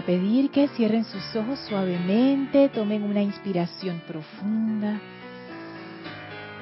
[0.00, 4.98] a pedir que cierren sus ojos suavemente, tomen una inspiración profunda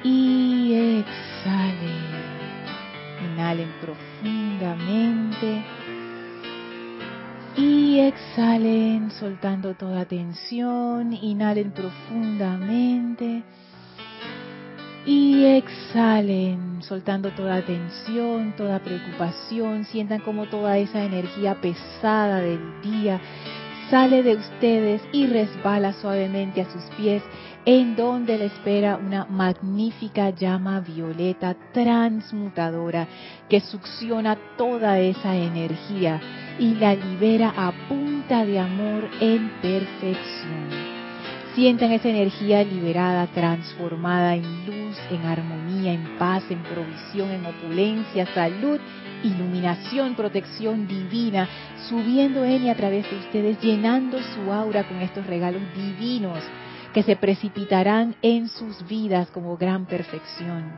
[0.03, 2.19] y exhalen.
[3.33, 5.63] Inhalen profundamente
[7.55, 11.13] y exhalen soltando toda tensión.
[11.13, 13.43] Inhalen profundamente
[15.05, 19.85] y exhalen soltando toda tensión, toda preocupación.
[19.85, 23.21] Sientan como toda esa energía pesada del día
[23.89, 27.23] sale de ustedes y resbala suavemente a sus pies
[27.65, 33.07] en donde le espera una magnífica llama violeta transmutadora
[33.49, 36.21] que succiona toda esa energía
[36.59, 40.88] y la libera a punta de amor en perfección.
[41.59, 48.25] Sientan esa energía liberada, transformada en luz, en armonía, en paz, en provisión, en opulencia,
[48.33, 48.79] salud,
[49.25, 51.49] iluminación, protección divina,
[51.89, 56.39] subiendo en y a través de ustedes, llenando su aura con estos regalos divinos
[56.93, 60.71] que se precipitarán en sus vidas como gran perfección.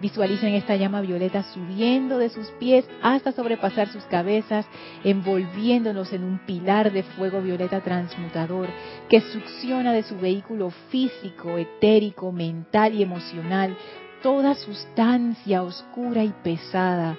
[0.00, 4.66] Visualicen esta llama violeta subiendo de sus pies hasta sobrepasar sus cabezas,
[5.04, 8.68] envolviéndonos en un pilar de fuego violeta transmutador
[9.08, 13.76] que succiona de su vehículo físico, etérico, mental y emocional
[14.22, 17.16] toda sustancia oscura y pesada,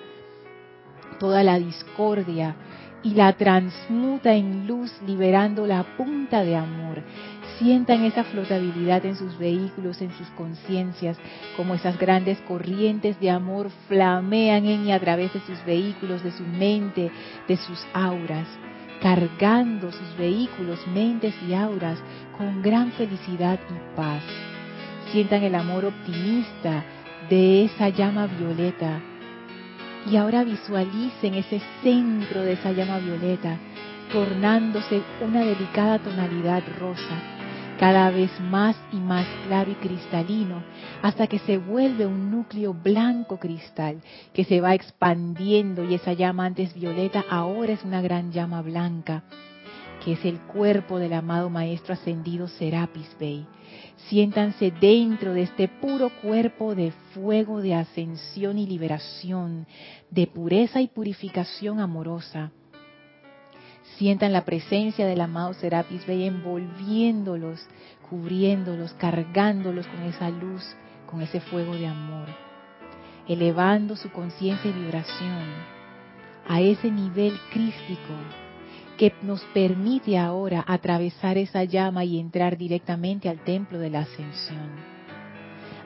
[1.19, 2.55] toda la discordia,
[3.03, 7.03] y la transmuta en luz liberando la punta de amor.
[7.59, 11.17] Sientan esa flotabilidad en sus vehículos, en sus conciencias,
[11.55, 16.31] como esas grandes corrientes de amor flamean en y a través de sus vehículos, de
[16.31, 17.11] su mente,
[17.47, 18.47] de sus auras,
[19.02, 21.97] cargando sus vehículos, mentes y auras
[22.38, 24.23] con gran felicidad y paz.
[25.11, 26.83] Sientan el amor optimista
[27.30, 29.02] de esa llama violeta
[30.11, 33.58] y ahora visualicen ese centro de esa llama violeta
[34.11, 37.36] tornándose una delicada tonalidad rosa,
[37.80, 40.64] cada vez más y más claro y cristalino,
[41.02, 44.02] hasta que se vuelve un núcleo blanco cristal
[44.33, 49.23] que se va expandiendo y esa llama antes violeta ahora es una gran llama blanca,
[50.04, 53.45] que es el cuerpo del amado Maestro Ascendido Serapis Bey
[54.10, 59.67] Siéntanse dentro de este puro cuerpo de fuego de ascensión y liberación,
[60.10, 62.52] de pureza y purificación amorosa.
[63.97, 67.67] Sientan la presencia del amado Serapis Bey envolviéndolos,
[68.08, 70.63] cubriéndolos, cargándolos con esa luz,
[71.08, 72.27] con ese fuego de amor,
[73.27, 75.45] elevando su conciencia y vibración
[76.47, 78.13] a ese nivel crístico
[78.99, 84.97] que nos permite ahora atravesar esa llama y entrar directamente al templo de la ascensión.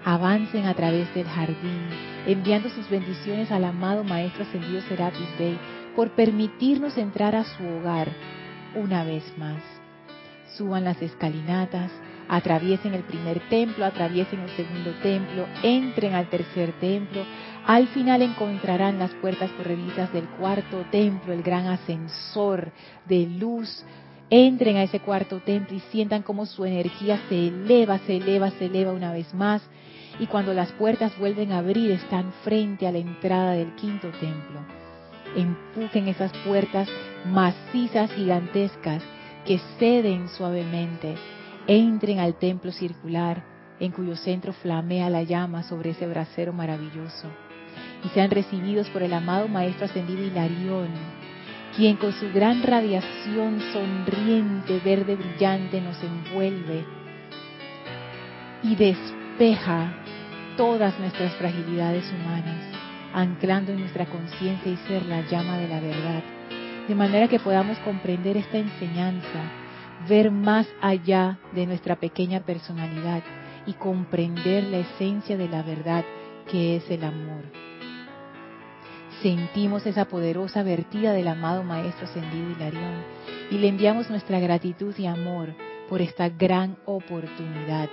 [0.04, 1.88] Avancen a través del jardín,
[2.28, 5.58] enviando sus bendiciones al amado Maestro Ascendido Serapis Bey
[5.96, 8.10] por permitirnos entrar a su hogar
[8.76, 9.62] una vez más.
[10.56, 11.92] Suban las escalinatas,
[12.28, 17.26] atraviesen el primer templo, atraviesen el segundo templo, entren al tercer templo,
[17.66, 22.72] al final encontrarán las puertas corredizas del cuarto templo, el gran ascensor
[23.06, 23.86] de luz.
[24.30, 28.68] Entren a ese cuarto templo y sientan cómo su energía se eleva, se eleva, se
[28.68, 29.62] eleva una vez más.
[30.20, 34.81] Y cuando las puertas vuelven a abrir, están frente a la entrada del quinto templo.
[35.36, 36.90] Empujen esas puertas
[37.26, 39.04] macizas, gigantescas,
[39.46, 41.16] que ceden suavemente.
[41.68, 43.44] Entren al templo circular,
[43.80, 47.28] en cuyo centro flamea la llama sobre ese brasero maravilloso
[48.04, 50.90] y sean recibidos por el amado Maestro Ascendido Hilarión,
[51.76, 56.86] quien con su gran radiación sonriente, verde brillante nos envuelve
[58.64, 59.94] y despeja
[60.58, 62.71] todas nuestras fragilidades humanas,
[63.14, 66.24] anclando en nuestra conciencia y ser la llama de la verdad,
[66.88, 69.44] de manera que podamos comprender esta enseñanza,
[70.08, 73.24] ver más allá de nuestra pequeña personalidad
[73.66, 76.04] y comprender la esencia de la verdad
[76.50, 77.62] que es el amor
[79.22, 83.04] sentimos esa poderosa vertida del amado Maestro Ascendido Hilarión
[83.50, 85.54] y le enviamos nuestra gratitud y amor
[85.90, 87.90] por esta gran oportunidad.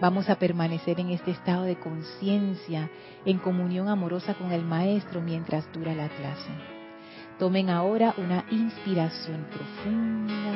[0.00, 2.90] Vamos a permanecer en este estado de conciencia,
[3.24, 6.50] en comunión amorosa con el Maestro mientras dura la clase.
[7.38, 10.52] Tomen ahora una inspiración profunda.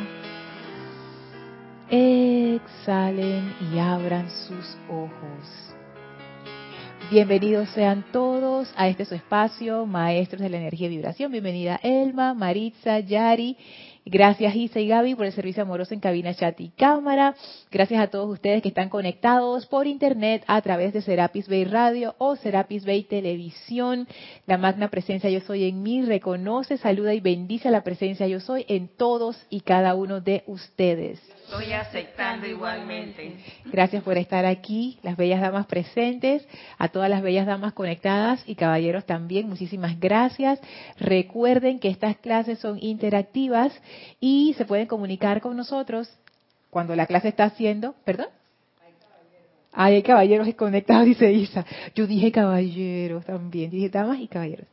[1.88, 5.74] Exhalen y abran sus ojos.
[7.10, 11.32] Bienvenidos sean todos a este su espacio, Maestros de la Energía y Vibración.
[11.32, 13.56] Bienvenida Elma, Maritza, Yari.
[14.10, 17.36] Gracias Isa y Gaby por el servicio amoroso en cabina, chat y cámara.
[17.70, 22.16] Gracias a todos ustedes que están conectados por internet a través de Serapis Bay Radio
[22.18, 24.08] o Serapis Bay Televisión.
[24.48, 28.40] La magna presencia yo soy en mí reconoce, saluda y bendice a la presencia yo
[28.40, 31.20] soy en todos y cada uno de ustedes.
[31.50, 33.34] Estoy aceptando igualmente.
[33.64, 36.46] Gracias por estar aquí, las bellas damas presentes,
[36.78, 40.60] a todas las bellas damas conectadas y caballeros también, muchísimas gracias.
[41.00, 43.72] Recuerden que estas clases son interactivas
[44.20, 46.08] y se pueden comunicar con nosotros
[46.70, 48.28] cuando la clase está haciendo, ¿perdón?
[49.72, 51.64] hay caballeros conectados, dice Isa.
[51.96, 54.66] Yo dije caballeros también, dije damas y caballeros.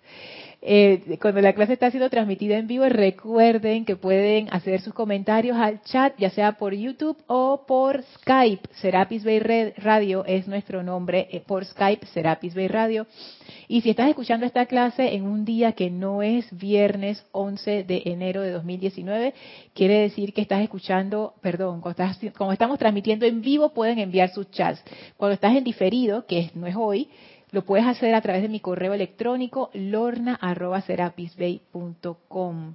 [0.62, 5.56] Eh, cuando la clase está siendo transmitida en vivo, recuerden que pueden hacer sus comentarios
[5.56, 8.68] al chat, ya sea por YouTube o por Skype.
[8.74, 9.40] Serapis Bay
[9.78, 13.06] Radio es nuestro nombre eh, por Skype, Serapis Bay Radio.
[13.68, 18.02] Y si estás escuchando esta clase en un día que no es viernes 11 de
[18.06, 19.34] enero de 2019,
[19.74, 21.82] quiere decir que estás escuchando, perdón,
[22.36, 24.84] como estamos transmitiendo en vivo, pueden enviar sus chats.
[25.18, 27.10] Cuando estás en diferido, que no es hoy,
[27.52, 32.74] lo puedes hacer a través de mi correo electrónico lorna.serapisbay.com.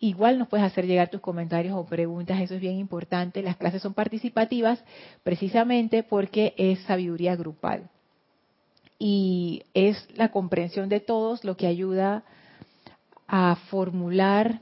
[0.00, 3.42] Igual nos puedes hacer llegar tus comentarios o preguntas, eso es bien importante.
[3.42, 4.82] Las clases son participativas
[5.24, 7.88] precisamente porque es sabiduría grupal.
[8.98, 12.22] Y es la comprensión de todos lo que ayuda
[13.26, 14.60] a formular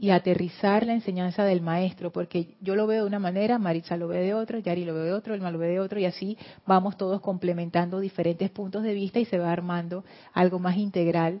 [0.00, 4.08] y aterrizar la enseñanza del maestro, porque yo lo veo de una manera, Maritza lo
[4.08, 6.38] ve de otra, Yari lo ve de otro, Elma lo ve de otro, y así
[6.66, 10.02] vamos todos complementando diferentes puntos de vista y se va armando
[10.32, 11.40] algo más integral,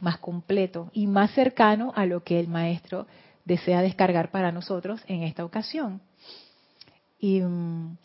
[0.00, 3.06] más completo y más cercano a lo que el maestro
[3.44, 6.00] desea descargar para nosotros en esta ocasión.
[7.20, 7.96] Y mm,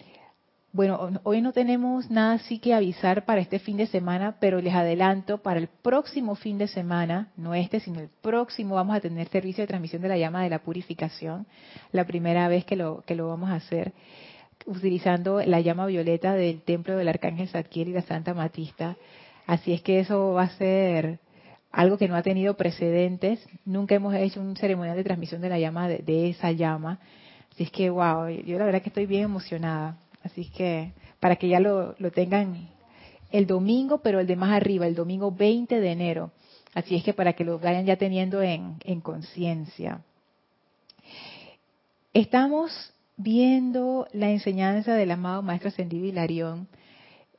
[0.75, 4.73] bueno, hoy no tenemos nada así que avisar para este fin de semana, pero les
[4.73, 9.29] adelanto, para el próximo fin de semana, no este, sino el próximo, vamos a tener
[9.29, 11.47] servicio de transmisión de la llama de la purificación,
[11.93, 13.93] la primera vez que lo, que lo vamos a hacer,
[14.65, 18.97] utilizando la llama violeta del templo del Arcángel Zadkiel y la Santa Matista.
[19.47, 21.19] Así es que eso va a ser
[21.71, 23.39] algo que no ha tenido precedentes.
[23.63, 26.99] Nunca hemos hecho un ceremonial de transmisión de la llama, de, de esa llama.
[27.53, 31.47] Así es que, wow, yo la verdad que estoy bien emocionada Así que para que
[31.47, 32.67] ya lo, tengan
[33.31, 36.31] el domingo, pero el de más arriba, el domingo 20 de enero.
[36.73, 40.01] Así es que para que lo vayan ya teniendo en, conciencia.
[42.11, 42.71] Estamos
[43.17, 46.67] viendo la enseñanza del amado Maestro Ascendido Hilarión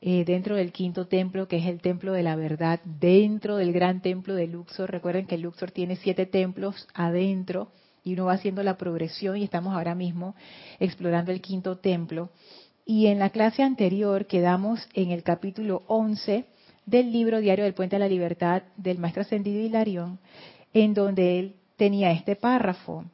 [0.00, 4.00] eh, dentro del quinto templo, que es el templo de la verdad, dentro del gran
[4.00, 4.90] templo de Luxor.
[4.92, 7.68] Recuerden que Luxor tiene siete templos adentro
[8.04, 10.36] y uno va haciendo la progresión y estamos ahora mismo
[10.78, 12.30] explorando el quinto templo.
[12.88, 16.44] Y en la clase anterior quedamos en el capítulo 11
[16.86, 20.20] del libro Diario del Puente a la Libertad del Maestro Ascendido Hilarión,
[20.72, 23.04] en donde él tenía este párrafo.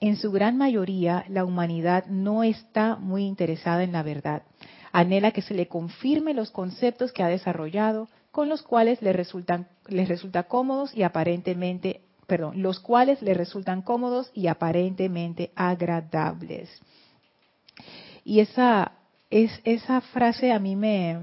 [0.00, 4.42] En su gran mayoría, la humanidad no está muy interesada en la verdad.
[4.92, 9.66] Anhela que se le confirme los conceptos que ha desarrollado, con los cuales le resultan,
[9.88, 16.68] les resulta cómodos y aparentemente, perdón, los cuales le resultan cómodos y aparentemente agradables.
[18.22, 18.92] Y esa
[19.30, 21.18] es, esa frase a mí me,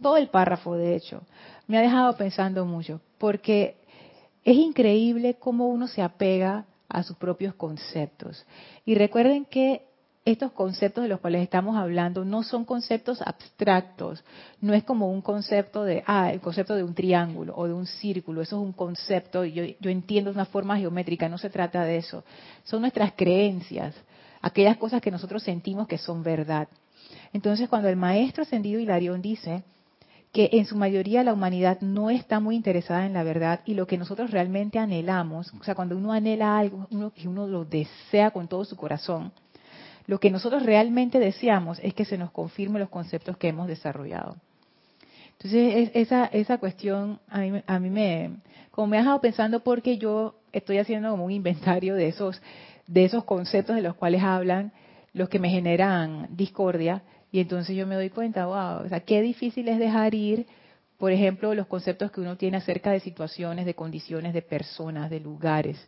[0.00, 1.22] todo el párrafo de hecho,
[1.66, 3.76] me ha dejado pensando mucho, porque
[4.44, 8.44] es increíble cómo uno se apega a sus propios conceptos.
[8.84, 9.82] Y recuerden que
[10.24, 14.22] estos conceptos de los cuales estamos hablando no son conceptos abstractos,
[14.60, 17.86] no es como un concepto de, ah, el concepto de un triángulo o de un
[17.86, 21.96] círculo, eso es un concepto, yo, yo entiendo una forma geométrica, no se trata de
[21.96, 22.22] eso,
[22.64, 23.94] son nuestras creencias,
[24.40, 26.68] aquellas cosas que nosotros sentimos que son verdad.
[27.32, 29.62] Entonces, cuando el maestro ascendido Hilarión dice
[30.32, 33.86] que en su mayoría la humanidad no está muy interesada en la verdad y lo
[33.86, 38.30] que nosotros realmente anhelamos, o sea, cuando uno anhela algo, uno, que uno lo desea
[38.30, 39.32] con todo su corazón,
[40.06, 44.36] lo que nosotros realmente deseamos es que se nos confirme los conceptos que hemos desarrollado.
[45.32, 48.30] Entonces, esa, esa cuestión a mí, a mí me,
[48.70, 52.40] como me ha dejado pensando porque yo estoy haciendo como un inventario de esos
[52.90, 54.72] de esos conceptos de los cuales hablan
[55.12, 59.22] los que me generan discordia y entonces yo me doy cuenta, wow, o sea, qué
[59.22, 60.46] difícil es dejar ir,
[60.98, 65.20] por ejemplo, los conceptos que uno tiene acerca de situaciones, de condiciones, de personas, de
[65.20, 65.78] lugares.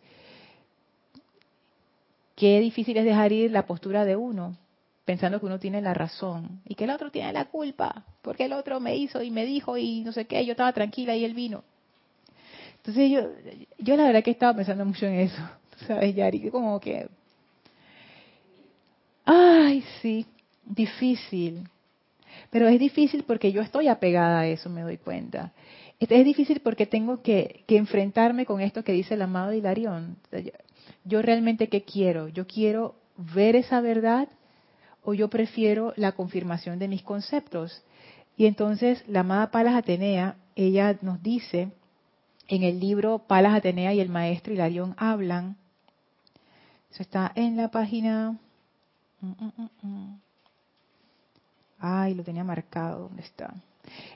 [2.37, 4.57] Qué difícil es dejar ir la postura de uno,
[5.05, 8.53] pensando que uno tiene la razón y que el otro tiene la culpa, porque el
[8.53, 11.35] otro me hizo y me dijo y no sé qué, yo estaba tranquila y él
[11.35, 11.65] vino.
[12.77, 13.29] Entonces yo,
[13.79, 15.43] yo la verdad que estaba pensando mucho en eso.
[15.83, 16.51] ¿Sabes, Yari?
[16.51, 17.09] Como que,
[19.25, 20.27] ay, sí,
[20.65, 21.69] difícil.
[22.51, 25.53] Pero es difícil porque yo estoy apegada a eso, me doy cuenta.
[26.01, 30.17] Es difícil porque tengo que, enfrentarme con esto que dice el amado Hilarión.
[31.05, 32.29] yo realmente qué quiero?
[32.29, 34.29] Yo quiero ver esa verdad
[35.05, 37.83] o yo prefiero la confirmación de mis conceptos.
[38.37, 41.71] Y entonces la amada Palas Atenea, ella nos dice
[42.49, 45.57] en el libro Palas Atenea y el maestro Hilarión hablan,
[46.93, 48.39] eso está en la página...
[49.21, 50.21] Mm, mm, mm,
[51.79, 53.55] Ay, lo tenía marcado, ¿dónde está?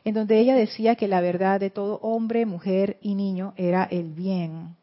[0.04, 4.12] En donde ella decía que la verdad de todo hombre, mujer y niño era el
[4.12, 4.76] bien.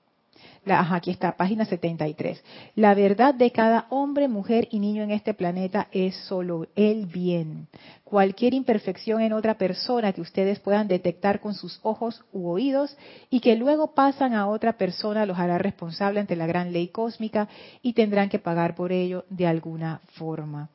[0.66, 2.42] La, aquí está, página 73.
[2.76, 7.68] La verdad de cada hombre, mujer y niño en este planeta es solo el bien.
[8.06, 12.96] Cualquier imperfección en otra persona que ustedes puedan detectar con sus ojos u oídos
[13.30, 17.50] y que luego pasan a otra persona los hará responsable ante la gran ley cósmica
[17.82, 20.70] y tendrán que pagar por ello de alguna forma.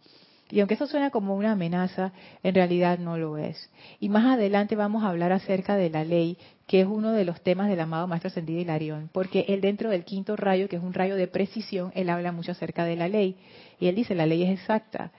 [0.50, 2.12] Y aunque eso suena como una amenaza,
[2.42, 3.70] en realidad no lo es.
[4.00, 7.40] Y más adelante vamos a hablar acerca de la ley, que es uno de los
[7.42, 10.94] temas del amado Maestro Ascendido Hilarión, porque él dentro del quinto rayo, que es un
[10.94, 13.36] rayo de precisión, él habla mucho acerca de la ley.
[13.78, 15.12] Y él dice, la ley es exacta.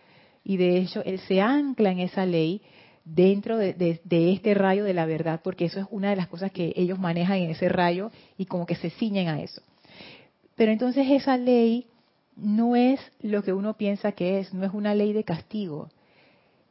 [0.44, 2.62] Y de hecho, él se ancla en esa ley
[3.06, 6.52] dentro de, de este rayo de la verdad, porque eso es una de las cosas
[6.52, 9.62] que ellos manejan en ese rayo y como que se ciñen a eso.
[10.56, 11.88] Pero entonces esa ley
[12.42, 15.90] no es lo que uno piensa que es, no es una ley de castigo.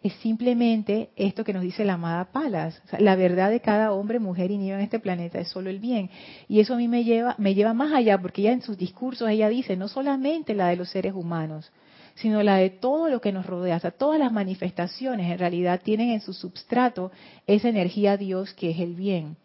[0.00, 2.80] Es simplemente esto que nos dice la amada Palas.
[2.98, 6.08] la verdad de cada hombre, mujer y niño en este planeta es solo el bien.
[6.46, 9.28] Y eso a mí me lleva, me lleva más allá, porque ella en sus discursos
[9.28, 11.72] ella dice, no solamente la de los seres humanos,
[12.14, 13.76] sino la de todo lo que nos rodea.
[13.76, 17.10] O sea, todas las manifestaciones en realidad tienen en su substrato
[17.46, 19.36] esa energía Dios que es el bien.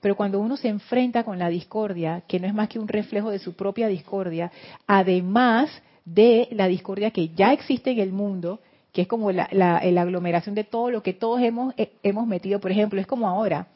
[0.00, 3.30] Pero cuando uno se enfrenta con la discordia, que no es más que un reflejo
[3.30, 4.50] de su propia discordia,
[4.86, 5.70] además
[6.04, 8.60] de la discordia que ya existe en el mundo,
[8.92, 9.44] que es como la,
[9.76, 13.68] aglomeración de todo lo que todos hemos, eh, hemos metido, por ejemplo, es como ahora.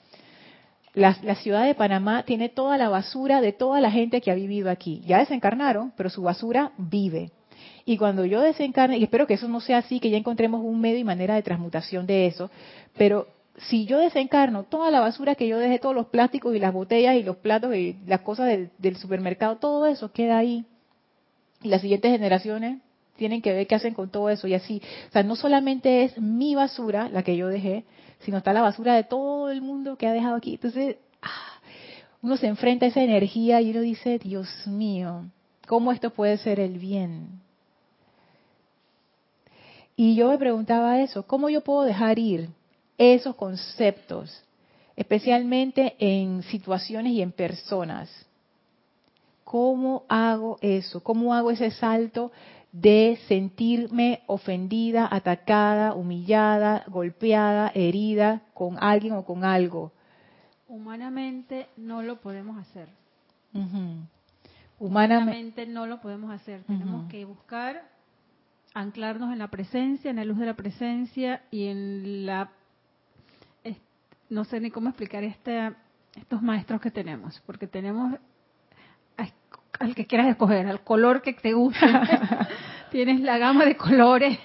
[0.94, 4.34] La, la, ciudad de Panamá tiene toda la basura de toda la gente que ha
[4.34, 5.02] vivido aquí.
[5.06, 7.32] Ya desencarnaron, pero su basura vive.
[7.84, 10.80] Y cuando yo desencarne, y espero que eso no sea así, que ya encontremos un
[10.80, 12.50] medio y manera de transmutación de eso,
[12.96, 16.72] pero si yo desencarno toda la basura que yo dejé, todos los plásticos y las
[16.72, 20.64] botellas y los platos y las cosas del, supermercado, todo eso queda ahí.
[21.62, 22.80] Y las siguientes generaciones
[23.16, 24.82] tienen que ver qué hacen con todo eso y así.
[25.08, 27.84] O sea, no solamente es mi basura la que yo dejé,
[28.20, 30.54] sino está la basura de todo el mundo que ha dejado aquí.
[30.54, 31.60] Entonces, ah,
[32.22, 35.26] uno se enfrenta a esa energía y uno dice, Dios mío,
[35.68, 37.40] ¿cómo esto puede ser el bien?
[39.96, 42.48] Y yo me preguntaba eso, ¿cómo yo puedo dejar ir
[42.98, 44.42] esos conceptos,
[44.96, 48.10] especialmente en situaciones y en personas.
[49.44, 51.02] ¿Cómo hago eso?
[51.02, 52.32] ¿Cómo hago ese salto
[52.72, 59.92] de sentirme ofendida, atacada, humillada, golpeada, herida con alguien o con algo?
[60.66, 62.88] Humanamente no lo podemos hacer.
[64.80, 66.64] Humanamente no lo podemos hacer.
[66.64, 67.88] Tenemos que buscar
[68.74, 72.50] anclarnos en la presencia, en la luz de la presencia y en la
[74.30, 75.72] no sé ni cómo explicar este,
[76.16, 78.18] estos maestros que tenemos, porque tenemos
[79.80, 82.48] al que quieras escoger, al color que te gusta.
[82.90, 84.38] Tienes la gama de colores,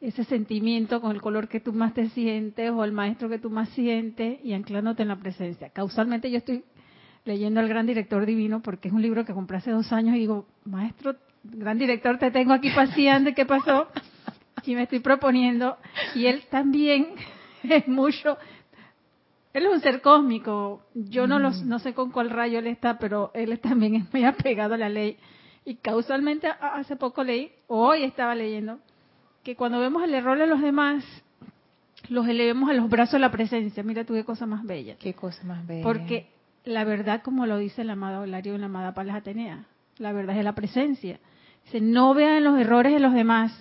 [0.00, 3.50] ese sentimiento con el color que tú más te sientes o el maestro que tú
[3.50, 5.70] más sientes y anclándote en la presencia.
[5.70, 6.64] Causalmente yo estoy
[7.24, 10.20] leyendo al gran director divino porque es un libro que compré hace dos años y
[10.20, 13.88] digo, maestro, gran director, te tengo aquí paseando, ¿qué pasó?
[14.64, 15.76] Y me estoy proponiendo
[16.14, 17.08] y él también
[17.64, 18.38] es mucho
[19.52, 20.82] él es un ser cósmico.
[20.94, 24.24] Yo no, los, no sé con cuál rayo él está, pero él también es muy
[24.24, 25.16] apegado a la ley.
[25.64, 28.80] Y causalmente hace poco leí, hoy estaba leyendo,
[29.44, 31.04] que cuando vemos el error de los demás,
[32.08, 33.82] los elevemos a los brazos de la presencia.
[33.82, 34.96] Mira tú qué cosa más bella.
[34.98, 35.84] Qué cosa más bella.
[35.84, 36.30] Porque
[36.64, 39.66] la verdad, como lo dice el amado Hilario y la amada Palas Atenea,
[39.98, 41.20] la verdad es la presencia.
[41.64, 43.52] Dice, no vean los errores de los demás,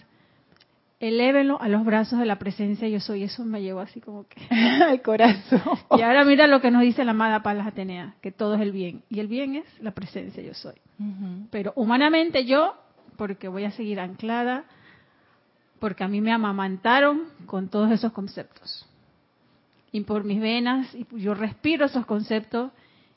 [1.01, 3.24] elévenlo a los brazos de la presencia yo soy.
[3.24, 5.62] Eso me llevó así como que al corazón.
[5.98, 8.72] Y ahora mira lo que nos dice la amada Palas Atenea, que todo es el
[8.72, 9.03] bien.
[9.10, 10.75] Y el bien es la presencia yo soy.
[11.50, 12.75] Pero humanamente yo,
[13.17, 14.65] porque voy a seguir anclada,
[15.79, 18.88] porque a mí me amamantaron con todos esos conceptos.
[19.91, 22.72] Y por mis venas, y yo respiro esos conceptos,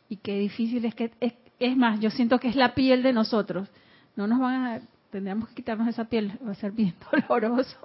[0.09, 3.13] y qué difícil es que, es, es más, yo siento que es la piel de
[3.13, 3.69] nosotros.
[4.17, 4.81] No nos van a
[5.15, 6.93] tendríamos que quitarnos esa piel, va a ser bien
[7.29, 7.79] doloroso.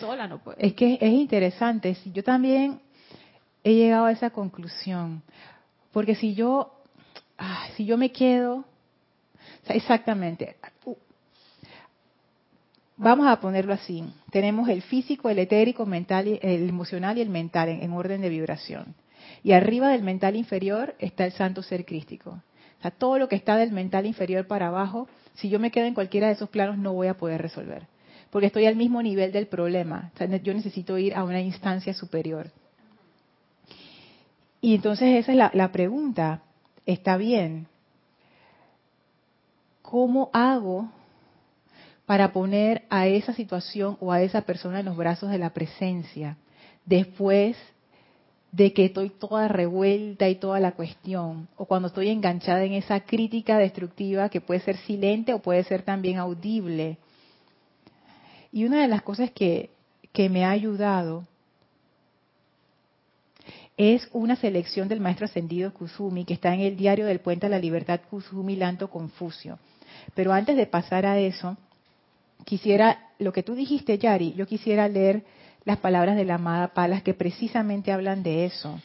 [0.00, 0.66] Sola no puede.
[0.66, 2.80] Es que es interesante, yo también
[3.62, 5.22] he llegado a esa conclusión,
[5.92, 6.74] porque si yo,
[7.76, 8.64] si yo me quedo,
[9.68, 10.56] exactamente,
[12.96, 14.02] vamos a ponerlo así,
[14.32, 18.96] tenemos el físico, el etérico, mental, el emocional y el mental en orden de vibración.
[19.44, 22.30] Y arriba del mental inferior está el santo ser crístico.
[22.30, 25.86] O sea, todo lo que está del mental inferior para abajo, si yo me quedo
[25.86, 27.86] en cualquiera de esos planos, no voy a poder resolver.
[28.30, 30.12] Porque estoy al mismo nivel del problema.
[30.42, 32.50] Yo necesito ir a una instancia superior.
[34.60, 36.42] Y entonces esa es la, la pregunta.
[36.86, 37.66] Está bien.
[39.82, 40.90] ¿Cómo hago
[42.06, 46.36] para poner a esa situación o a esa persona en los brazos de la presencia
[46.84, 47.56] después
[48.52, 53.00] de que estoy toda revuelta y toda la cuestión, o cuando estoy enganchada en esa
[53.00, 56.98] crítica destructiva que puede ser silente o puede ser también audible.
[58.52, 59.70] Y una de las cosas que,
[60.12, 61.24] que me ha ayudado
[63.76, 67.48] es una selección del maestro ascendido Kusumi que está en el diario del Puente a
[67.48, 69.58] la Libertad Kusumi Lanto Confucio.
[70.14, 71.56] Pero antes de pasar a eso,
[72.44, 75.24] quisiera, lo que tú dijiste, Yari, yo quisiera leer
[75.64, 78.80] las palabras de la amada Palas que precisamente hablan de eso.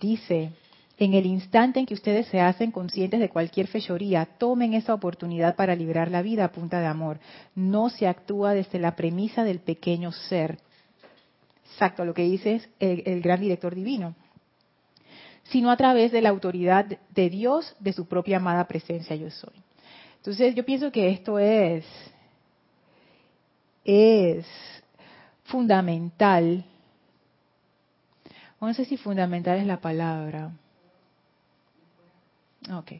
[0.00, 0.52] Dice,
[0.98, 5.56] en el instante en que ustedes se hacen conscientes de cualquier fechoría, tomen esa oportunidad
[5.56, 7.18] para liberar la vida a punta de amor.
[7.54, 10.58] No se actúa desde la premisa del pequeño ser.
[11.72, 14.14] Exacto, lo que dice el, el gran director divino.
[15.44, 19.54] Sino a través de la autoridad de Dios, de su propia amada presencia yo soy.
[20.16, 21.84] Entonces yo pienso que esto es
[23.84, 24.44] es
[25.48, 26.64] fundamental.
[28.60, 30.52] No sé si fundamental es la palabra.
[32.72, 32.92] Ok,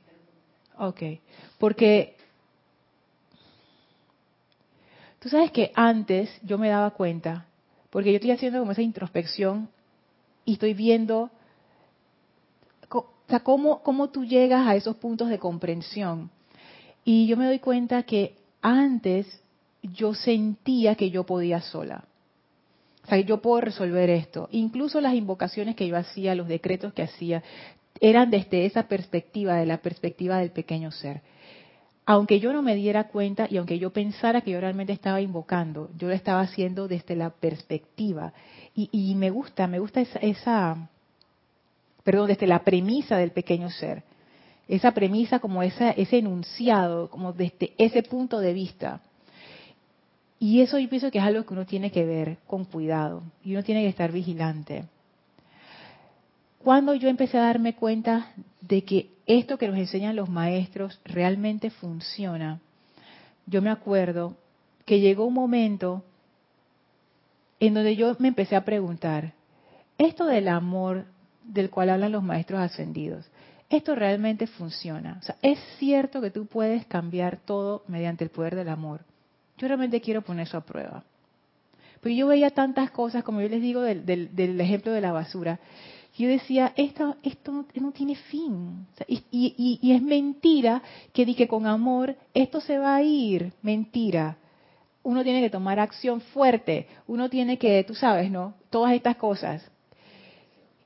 [0.78, 1.02] ok.
[1.58, 2.16] Porque
[5.20, 7.46] tú sabes que antes yo me daba cuenta,
[7.90, 9.68] porque yo estoy haciendo como esa introspección
[10.44, 11.30] y estoy viendo
[12.90, 16.30] o sea, cómo, cómo tú llegas a esos puntos de comprensión.
[17.04, 19.42] Y yo me doy cuenta que antes
[19.82, 22.04] yo sentía que yo podía sola.
[23.08, 24.50] O sea, yo puedo resolver esto.
[24.52, 27.42] Incluso las invocaciones que yo hacía, los decretos que hacía,
[28.02, 31.22] eran desde esa perspectiva, de la perspectiva del pequeño ser.
[32.04, 35.88] Aunque yo no me diera cuenta y aunque yo pensara que yo realmente estaba invocando,
[35.96, 38.34] yo lo estaba haciendo desde la perspectiva.
[38.74, 40.90] Y, me gusta, me gusta esa, esa,
[42.04, 44.02] perdón, desde la premisa del pequeño ser.
[44.68, 49.00] Esa premisa como esa, ese enunciado, como desde ese punto de vista.
[50.40, 53.53] Y eso yo pienso que es algo que uno tiene que ver con cuidado y
[53.53, 54.85] uno tiene que estar vigilante.
[56.62, 61.70] Cuando yo empecé a darme cuenta de que esto que nos enseñan los maestros realmente
[61.70, 62.61] funciona,
[63.46, 64.37] yo me acuerdo
[64.85, 66.05] que llegó un momento
[67.61, 69.33] en donde yo me empecé a preguntar,
[69.98, 71.07] esto del amor
[71.42, 73.29] del cual hablan los maestros ascendidos,
[73.70, 75.18] esto realmente funciona.
[75.20, 79.01] O sea, es cierto que tú puedes cambiar todo mediante el poder del amor.
[79.59, 81.05] Yo realmente quiero poner eso a prueba.
[82.01, 85.59] Porque yo veía tantas cosas, como yo les digo del, ejemplo de la basura.
[86.16, 88.87] Yo decía, esto, esto no, tiene fin.
[89.09, 93.53] y, es mentira que di que con amor esto se va a ir.
[93.62, 94.37] Mentira.
[95.03, 96.87] Uno tiene que tomar acción fuerte.
[97.07, 98.55] Uno tiene que, tú sabes, ¿no?
[98.71, 99.68] Todas estas cosas.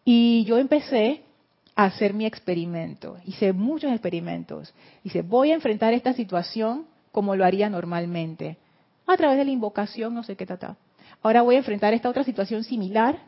[0.04, 1.22] Y yo empecé
[1.74, 3.16] a hacer mi experimento.
[3.26, 4.72] Hice muchos experimentos.
[5.04, 8.56] Dice, voy a enfrentar esta situación como lo haría normalmente
[9.06, 10.76] a través de la invocación, no sé qué tata.
[11.22, 13.18] Ahora voy a enfrentar esta otra situación similar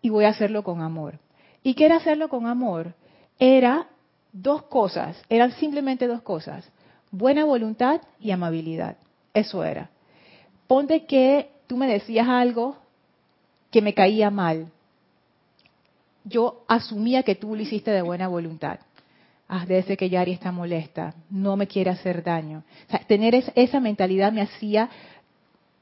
[0.00, 1.18] y voy a hacerlo con amor.
[1.62, 2.94] ¿Y qué era hacerlo con amor?
[3.38, 3.88] Era
[4.32, 6.70] dos cosas, eran simplemente dos cosas,
[7.10, 8.96] buena voluntad y amabilidad.
[9.34, 9.90] Eso era.
[10.66, 12.76] Ponte que tú me decías algo
[13.70, 14.72] que me caía mal.
[16.24, 18.80] Yo asumía que tú lo hiciste de buena voluntad
[19.48, 22.62] ah, debe ser que Yari está molesta, no me quiere hacer daño.
[23.06, 24.88] tener esa mentalidad me hacía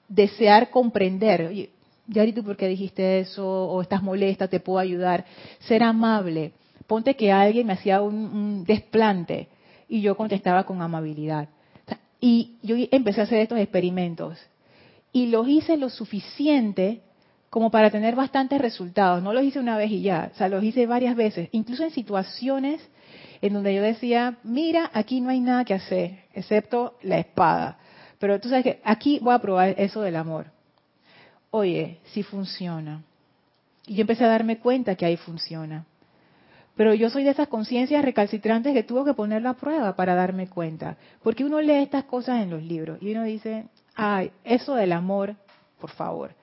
[0.09, 1.69] desear comprender.
[2.07, 3.47] Yari, ¿tú por qué dijiste eso?
[3.47, 4.49] ¿O estás molesta?
[4.49, 5.25] ¿Te puedo ayudar?
[5.61, 6.53] Ser amable.
[6.87, 9.49] Ponte que alguien me hacía un, desplante
[9.89, 11.49] y yo contestaba con amabilidad.
[12.21, 14.39] y yo empecé a hacer estos experimentos.
[15.13, 17.01] Y los hice lo suficiente
[17.51, 19.23] como para tener bastantes resultados.
[19.23, 21.91] No los hice una vez y ya, o sea, los hice varias veces, incluso en
[21.91, 22.87] situaciones
[23.41, 27.79] en donde yo decía, mira, aquí no hay nada que hacer, excepto la espada.
[28.19, 30.47] Pero tú sabes que aquí voy a probar eso del amor.
[31.51, 33.03] Oye, sí funciona.
[33.87, 35.85] Y yo empecé a darme cuenta que ahí funciona.
[36.77, 40.49] Pero yo soy de esas conciencias recalcitrantes que tuvo que ponerlo a prueba para darme
[40.49, 40.97] cuenta.
[41.23, 45.35] Porque uno lee estas cosas en los libros y uno dice, ay, eso del amor,
[45.81, 46.35] por favor.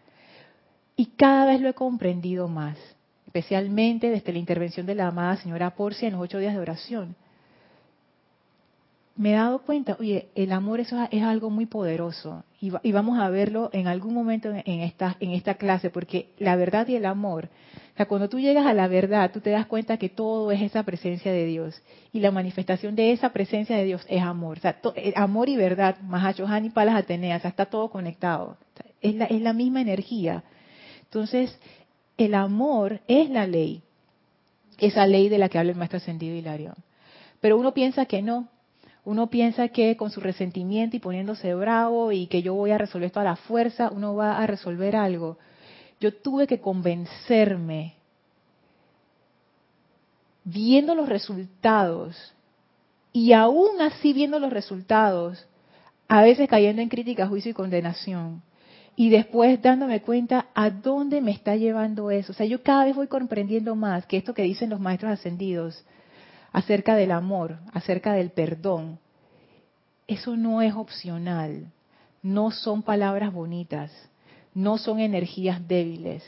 [0.95, 2.77] Y cada vez lo he comprendido más
[3.34, 7.15] especialmente desde la intervención de la amada señora Porcia en los ocho días de oración.
[9.15, 13.30] me he dado cuenta, oye, el amor eso es algo muy poderoso y, vamos a
[13.30, 17.50] verlo en algún momento en, esta, clase, porque la verdad y el amor,
[17.93, 20.62] o sea, cuando tú llegas a la verdad, tú te das cuenta que todo es
[20.62, 24.62] esa presencia de Dios y la manifestación de esa presencia de Dios es amor, o
[24.62, 28.58] sea, eh, amor y verdad, Mahachohan y Palas Ateneas, está todo conectado,
[29.02, 30.43] es, la, es la misma energía.
[31.02, 31.60] Entonces,
[32.17, 33.82] el amor es la ley,
[34.78, 36.76] esa ley de la que habla el maestro ascendido Hilario.
[37.41, 38.47] Pero uno piensa que no,
[39.06, 43.08] uno piensa que con su resentimiento y poniéndose bravo y que yo voy a resolver
[43.08, 45.38] esto a la fuerza, uno va a resolver algo.
[45.99, 47.95] Yo tuve que convencerme,
[50.43, 52.34] viendo los resultados,
[53.12, 55.47] y aún así viendo los resultados,
[56.08, 58.41] a veces cayendo en crítica, juicio y condenación,
[58.95, 62.32] y después dándome cuenta a dónde me está llevando eso.
[62.32, 65.84] O sea, yo cada vez voy comprendiendo más que esto que dicen los maestros ascendidos,
[66.51, 68.99] acerca del amor, acerca del perdón,
[70.08, 71.71] eso no es opcional,
[72.21, 73.91] no son palabras bonitas,
[74.53, 76.23] no son energías débiles,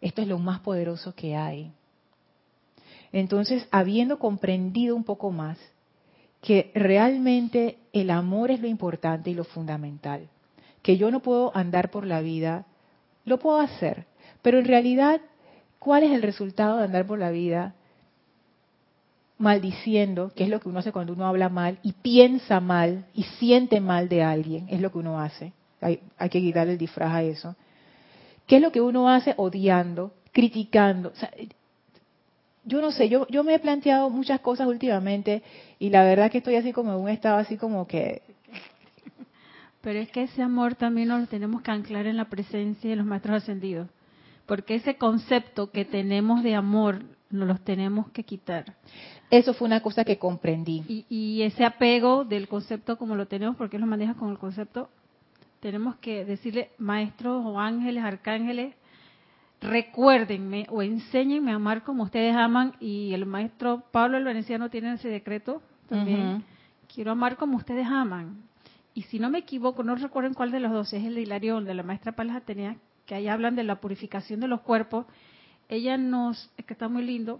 [0.00, 1.72] esto es lo más poderoso que hay.
[3.12, 5.58] Entonces, habiendo comprendido un poco más
[6.40, 10.28] que realmente el amor es lo importante y lo fundamental,
[10.86, 12.64] que yo no puedo andar por la vida,
[13.24, 14.06] lo puedo hacer,
[14.40, 15.20] pero en realidad,
[15.80, 17.74] ¿cuál es el resultado de andar por la vida
[19.36, 23.24] maldiciendo, que es lo que uno hace cuando uno habla mal y piensa mal y
[23.24, 25.52] siente mal de alguien, es lo que uno hace.
[25.80, 25.98] Hay,
[26.30, 27.56] que quitarle el disfraz a eso.
[28.46, 31.12] ¿Qué es lo que uno hace odiando, criticando?
[32.64, 35.42] yo no sé, yo, yo me he planteado muchas cosas últimamente
[35.80, 38.22] y la verdad que estoy así como en un estado así como que...
[39.86, 42.96] Pero es que ese amor también nos lo tenemos que anclar en la presencia de
[42.96, 43.88] los maestros ascendidos.
[44.44, 48.74] Porque ese concepto que tenemos de amor nos los tenemos que quitar.
[49.30, 51.04] Eso fue una cosa que comprendí.
[51.08, 54.90] Y, ese apego del concepto como lo tenemos, porque lo maneja con el concepto,
[55.60, 58.74] tenemos que decirle, maestros o ángeles, arcángeles,
[59.60, 62.72] recuérdenme o enséñenme a amar como ustedes aman.
[62.80, 66.42] Y el maestro Pablo el Veneciano tiene ese decreto también.
[66.92, 68.46] Quiero amar como ustedes aman.
[68.96, 71.66] Y si no me equivoco, no recuerdo cuál de los dos, es el de Hilarión,
[71.66, 75.04] de la maestra Palas Atenea, que ahí hablan de la purificación de los cuerpos.
[75.68, 77.38] Ella nos, es que está muy lindo,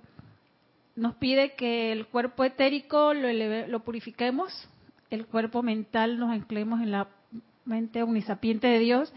[0.97, 3.33] nos pide que el cuerpo etérico lo,
[3.69, 4.69] lo purifiquemos,
[5.09, 7.09] el cuerpo mental nos anclemos en la
[7.64, 9.14] mente unisapiente de Dios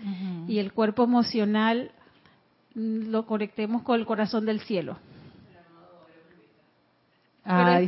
[0.47, 1.91] y el cuerpo emocional
[2.73, 4.97] lo conectemos con el corazón del cielo.
[7.51, 7.81] Ah,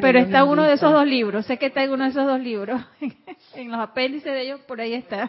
[0.00, 2.38] pero, está, uno de esos dos libros, sé que está en uno de esos dos
[2.38, 2.80] libros,
[3.56, 5.28] en los apéndices de ellos, por ahí está.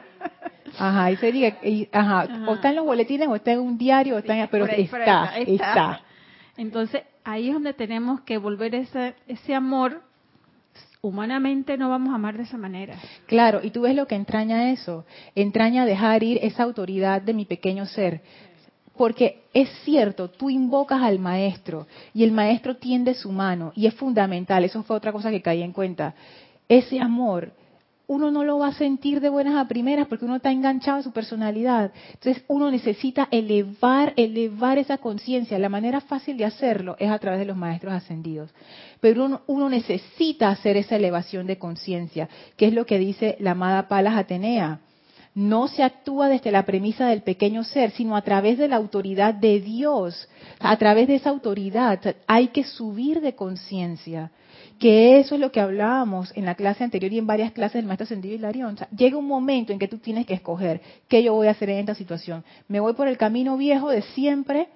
[0.78, 1.58] Ajá, y se diga,
[1.92, 4.68] ajá, o está en los boletines, o está en un diario, o está en, pero
[4.68, 6.02] está, está.
[6.56, 10.04] Entonces, ahí es donde tenemos que volver ese, ese amor.
[11.02, 12.96] Humanamente no vamos a amar de esa manera.
[13.26, 15.04] Claro, y tú ves lo que entraña eso.
[15.34, 18.22] Entraña dejar ir esa autoridad de mi pequeño ser.
[18.98, 23.94] Porque es cierto, tú invocas al maestro y el maestro tiende su mano y es
[23.96, 26.14] fundamental, eso fue otra cosa que caí en cuenta.
[26.68, 27.52] Ese amor
[28.06, 31.04] uno no lo va a sentir de buenas a primeras porque uno está enganchado a
[31.04, 31.92] su personalidad.
[32.14, 35.58] Entonces uno necesita elevar, elevar esa conciencia.
[35.58, 38.54] La manera fácil de hacerlo es a través de los maestros ascendidos.
[39.00, 43.52] Pero uno, uno necesita hacer esa elevación de conciencia, que es lo que dice la
[43.52, 44.80] amada Palas Atenea.
[45.36, 49.34] No se actúa desde la premisa del pequeño ser, sino a través de la autoridad
[49.34, 50.30] de Dios.
[50.60, 54.32] A través de esa autoridad hay que subir de conciencia
[54.80, 57.86] que eso es lo que hablábamos en la clase anterior y en varias clases del
[57.86, 58.76] maestro Ascendido Hilarión.
[58.80, 61.70] O llega un momento en que tú tienes que escoger qué yo voy a hacer
[61.70, 62.44] en esta situación.
[62.68, 64.68] ¿Me voy por el camino viejo de siempre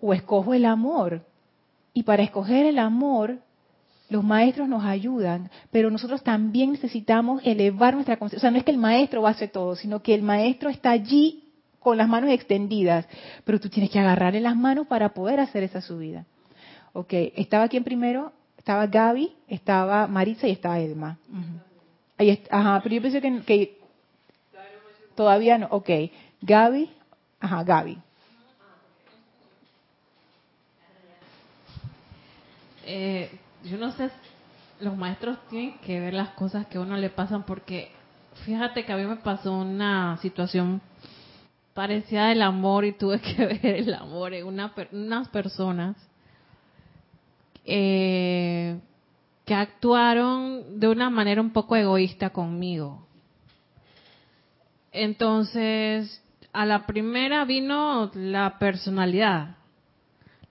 [0.00, 1.22] o escojo el amor?
[1.92, 3.38] Y para escoger el amor,
[4.08, 8.38] los maestros nos ayudan, pero nosotros también necesitamos elevar nuestra conciencia.
[8.38, 10.70] O sea, no es que el maestro va a hacer todo, sino que el maestro
[10.70, 11.44] está allí
[11.80, 13.06] con las manos extendidas,
[13.44, 16.24] pero tú tienes que agarrarle las manos para poder hacer esa subida.
[16.92, 21.18] Ok, estaba en primero, estaba Gaby, estaba Marisa y estaba Edma.
[22.18, 23.78] Ahí ajá, pero yo pensé que,
[25.14, 25.68] todavía no.
[25.70, 25.90] Ok,
[26.40, 26.90] Gaby,
[27.38, 27.98] ajá, Gaby.
[32.86, 33.30] Eh,
[33.68, 34.10] yo no sé,
[34.80, 37.90] los maestros tienen que ver las cosas que a uno le pasan porque
[38.44, 40.80] fíjate que a mí me pasó una situación
[41.74, 45.96] parecida del amor y tuve que ver el amor en una, unas personas
[47.64, 48.78] eh,
[49.44, 53.06] que actuaron de una manera un poco egoísta conmigo.
[54.92, 59.56] Entonces, a la primera vino la personalidad,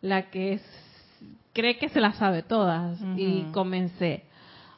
[0.02, 0.60] la que
[1.56, 4.26] cree que se la sabe todas, y comencé.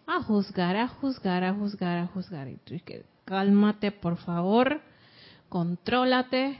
[0.06, 2.48] a juzgar, a juzgar, a juzgar, a juzgar.
[2.48, 4.80] Y tú que cálmate, por favor,
[5.50, 6.60] contrólate.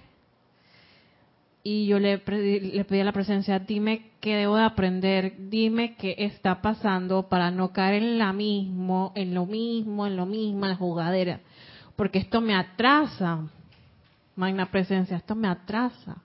[1.64, 6.16] Y yo le, le pedí a la presencia, dime qué debo de aprender, dime qué
[6.18, 10.72] está pasando para no caer en la mismo, en lo mismo, en lo mismo, en
[10.72, 11.42] la jugadera.
[11.96, 13.48] Porque esto me atrasa,
[14.36, 16.18] magna presencia, esto me atrasa.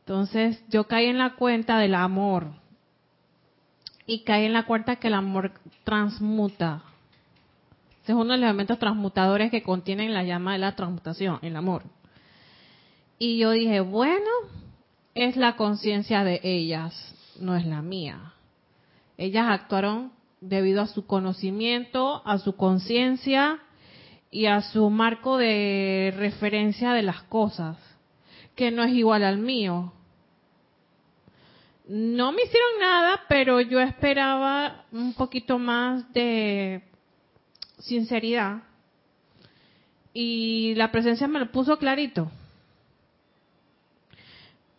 [0.00, 2.65] Entonces yo caí en la cuenta del amor.
[4.06, 5.52] Y caí en la cuenta que el amor
[5.84, 6.82] transmuta.
[8.02, 11.56] Ese es uno de los elementos transmutadores que contienen la llama de la transmutación, el
[11.56, 11.82] amor.
[13.18, 14.30] Y yo dije, bueno,
[15.14, 18.34] es la conciencia de ellas, no es la mía.
[19.16, 23.58] Ellas actuaron debido a su conocimiento, a su conciencia
[24.30, 27.78] y a su marco de referencia de las cosas,
[28.54, 29.92] que no es igual al mío.
[31.86, 36.82] No me hicieron nada, pero yo esperaba un poquito más de
[37.78, 38.62] sinceridad.
[40.12, 42.30] Y la presencia me lo puso clarito.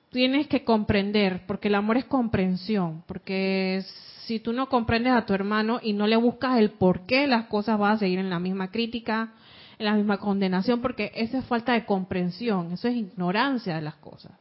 [0.10, 3.84] Tienes que comprender, porque el amor es comprensión, porque
[4.26, 7.46] si tú no comprendes a tu hermano y no le buscas el por qué, las
[7.46, 9.34] cosas van a seguir en la misma crítica,
[9.80, 13.96] en la misma condenación, porque eso es falta de comprensión, eso es ignorancia de las
[13.96, 14.34] cosas.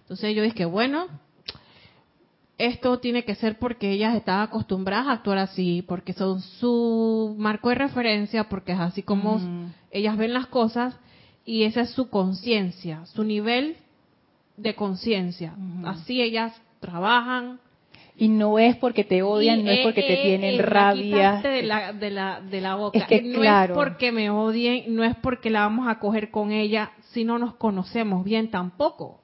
[0.00, 1.06] Entonces yo dije, bueno,
[2.58, 7.68] esto tiene que ser porque ellas estaban acostumbradas a actuar así, porque son su marco
[7.70, 9.40] de referencia, porque es así como
[9.90, 10.96] ellas ven las cosas
[11.44, 13.76] y esa es su conciencia, su nivel
[14.56, 15.54] de conciencia.
[15.84, 17.58] Así ellas trabajan.
[18.16, 21.40] Y no es porque te odian, no es porque te tienen rabia.
[21.42, 22.96] De la, de, la, de la boca.
[22.96, 26.52] Es que, no es porque me odien, no es porque la vamos a coger con
[26.52, 29.23] ella si no nos conocemos bien tampoco.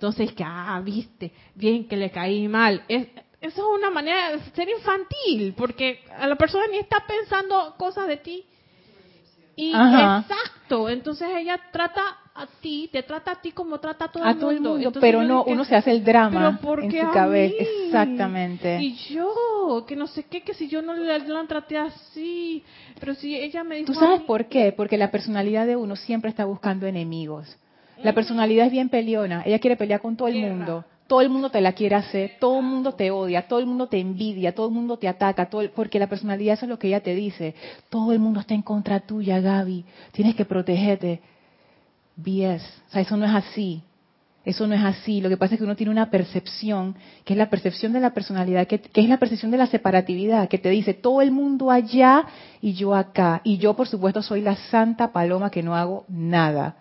[0.00, 2.82] Entonces, que, ah, viste, bien que le caí mal.
[2.88, 3.06] Es,
[3.38, 8.08] eso es una manera de ser infantil, porque a la persona ni está pensando cosas
[8.08, 8.42] de ti.
[9.56, 12.00] Y exacto, entonces ella trata
[12.34, 14.90] a ti, te trata a ti como trata a todo, el, mundo.
[14.98, 17.62] pero no, uno se hace el drama en su cabeza.
[17.84, 18.80] Exactamente.
[18.80, 22.64] Y yo, que no sé qué, que si yo no la, traté así,
[22.98, 23.92] pero si ella me dijo...
[23.92, 24.72] ¿Tú sabes por qué?
[24.74, 27.54] Porque la personalidad de uno siempre está buscando enemigos.
[28.02, 30.84] La personalidad es bien peleona, ella quiere pelear con todo el mundo.
[31.06, 33.88] Todo el mundo te la quiere hacer, todo el mundo te odia, todo el mundo
[33.88, 36.86] te envidia, todo el mundo te ataca, todo porque la personalidad eso es lo que
[36.86, 37.54] ella te dice.
[37.88, 39.84] Todo el mundo está en contra tuya, Gaby.
[40.12, 41.20] Tienes que protegerte.
[42.16, 42.62] BS.
[42.88, 43.82] O sea, eso no es así.
[44.44, 45.20] Eso no es así.
[45.20, 48.14] Lo que pasa es que uno tiene una percepción, que es la percepción de la
[48.14, 51.70] personalidad, que, que, es la percepción de la separatividad, que te dice todo el mundo
[51.70, 52.24] allá
[52.60, 53.42] y yo acá.
[53.44, 56.76] Y yo, por supuesto, soy la santa paloma que no hago nada.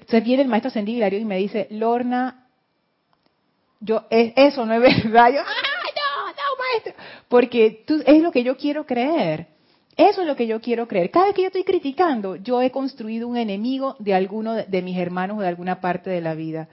[0.00, 2.46] Entonces viene el maestro ascendido y me dice, Lorna,
[3.80, 5.30] yo, eso no es verdad.
[5.32, 6.94] Yo, ¡ay, no, no, maestro!
[7.28, 9.48] Porque tú, es lo que yo quiero creer.
[9.96, 11.10] Eso es lo que yo quiero creer.
[11.10, 14.96] Cada vez que yo estoy criticando, yo he construido un enemigo de alguno de, mis
[14.98, 16.68] hermanos o de alguna parte de la vida.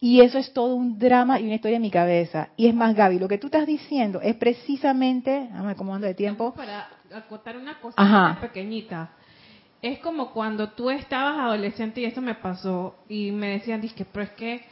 [0.00, 2.50] Y eso es todo un drama y una historia en mi cabeza.
[2.56, 6.14] Y es más, Gaby, lo que tú estás diciendo es precisamente, vamos cómo ando de
[6.14, 6.52] tiempo.
[6.52, 9.10] Para acotar una cosa pequeñita
[9.84, 14.24] es como cuando tú estabas adolescente y eso me pasó y me decían, dije, pero
[14.24, 14.64] es que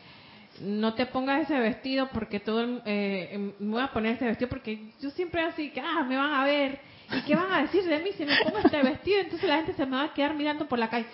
[0.61, 4.49] no te pongas ese vestido porque todo eh, em, me voy a poner ese vestido
[4.49, 7.85] porque yo siempre así que ah me van a ver y qué van a decir
[7.85, 10.35] de mí si me pongo este vestido entonces la gente se me va a quedar
[10.35, 11.07] mirando por la calle.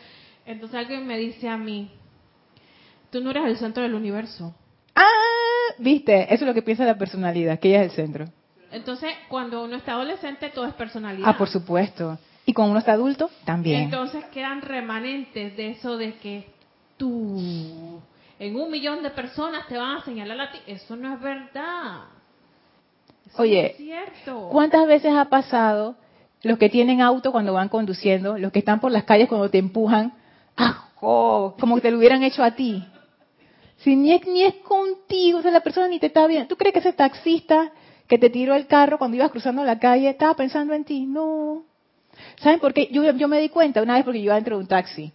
[0.47, 1.91] Entonces alguien me dice a mí
[3.11, 4.55] tú no eres el centro del universo
[4.95, 8.27] ah viste eso es lo que piensa la personalidad que ella es el centro.
[8.71, 11.29] Entonces cuando uno está adolescente todo es personalidad.
[11.29, 13.83] Ah por supuesto y cuando uno está adulto, también.
[13.83, 16.47] Entonces quedan remanentes de eso de que
[16.97, 18.01] tú,
[18.39, 20.59] en un millón de personas te van a señalar a ti.
[20.67, 22.05] Eso no es verdad.
[23.37, 23.77] Oye,
[24.51, 25.97] ¿cuántas veces ha pasado
[26.43, 29.59] los que tienen auto cuando van conduciendo, los que están por las calles cuando te
[29.59, 30.15] empujan,
[30.57, 31.55] ¡ajo!
[31.61, 32.83] como que te lo hubieran hecho a ti?
[33.77, 36.49] Si ni es, ni es contigo, o sea, la persona ni te está viendo.
[36.49, 37.73] ¿Tú crees que ese taxista
[38.07, 41.05] que te tiró el carro cuando ibas cruzando la calle estaba pensando en ti?
[41.05, 41.69] No.
[42.42, 42.88] ¿Saben por qué?
[42.90, 45.12] Yo, yo me di cuenta una vez porque yo iba dentro de un taxi.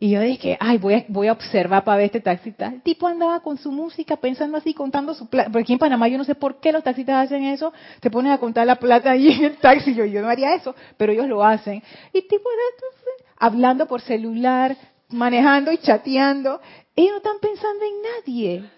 [0.00, 2.66] Y yo dije, ay, voy a, voy a observar para ver este taxista.
[2.66, 5.50] El tipo andaba con su música, pensando así, contando su plata.
[5.50, 7.72] Porque aquí en Panamá yo no sé por qué los taxistas hacen eso.
[8.00, 9.94] Te ponen a contar la plata ahí en el taxi.
[9.94, 11.82] Yo, yo no haría eso, pero ellos lo hacen.
[12.12, 12.48] Y tipo,
[13.38, 14.76] hablando por celular,
[15.08, 16.60] manejando y chateando.
[16.96, 18.70] Ellos no están pensando en nadie.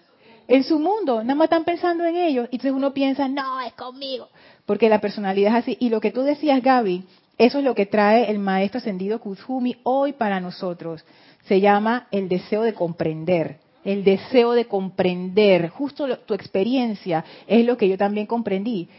[0.47, 2.47] En su mundo, nada más están pensando en ellos.
[2.51, 4.29] Y entonces uno piensa, no, es conmigo.
[4.65, 5.77] Porque la personalidad es así.
[5.81, 7.03] Y lo que tú decías, Gaby,
[7.37, 11.05] eso es lo que trae el maestro ascendido Kuzumi hoy para nosotros.
[11.45, 13.59] Se llama el deseo de comprender.
[13.83, 15.69] El deseo de comprender.
[15.69, 18.89] Justo tu experiencia es lo que yo también comprendí.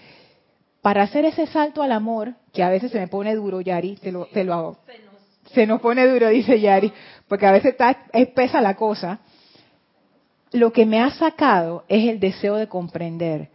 [0.80, 4.12] para hacer ese salto al amor, que a veces se me pone duro, Yari, te
[4.12, 4.76] lo, te lo hago.
[5.52, 6.92] Se nos pone duro, dice Yari,
[7.26, 9.18] porque a veces está espesa la cosa.
[10.52, 13.50] Lo que me ha sacado es el deseo de comprender.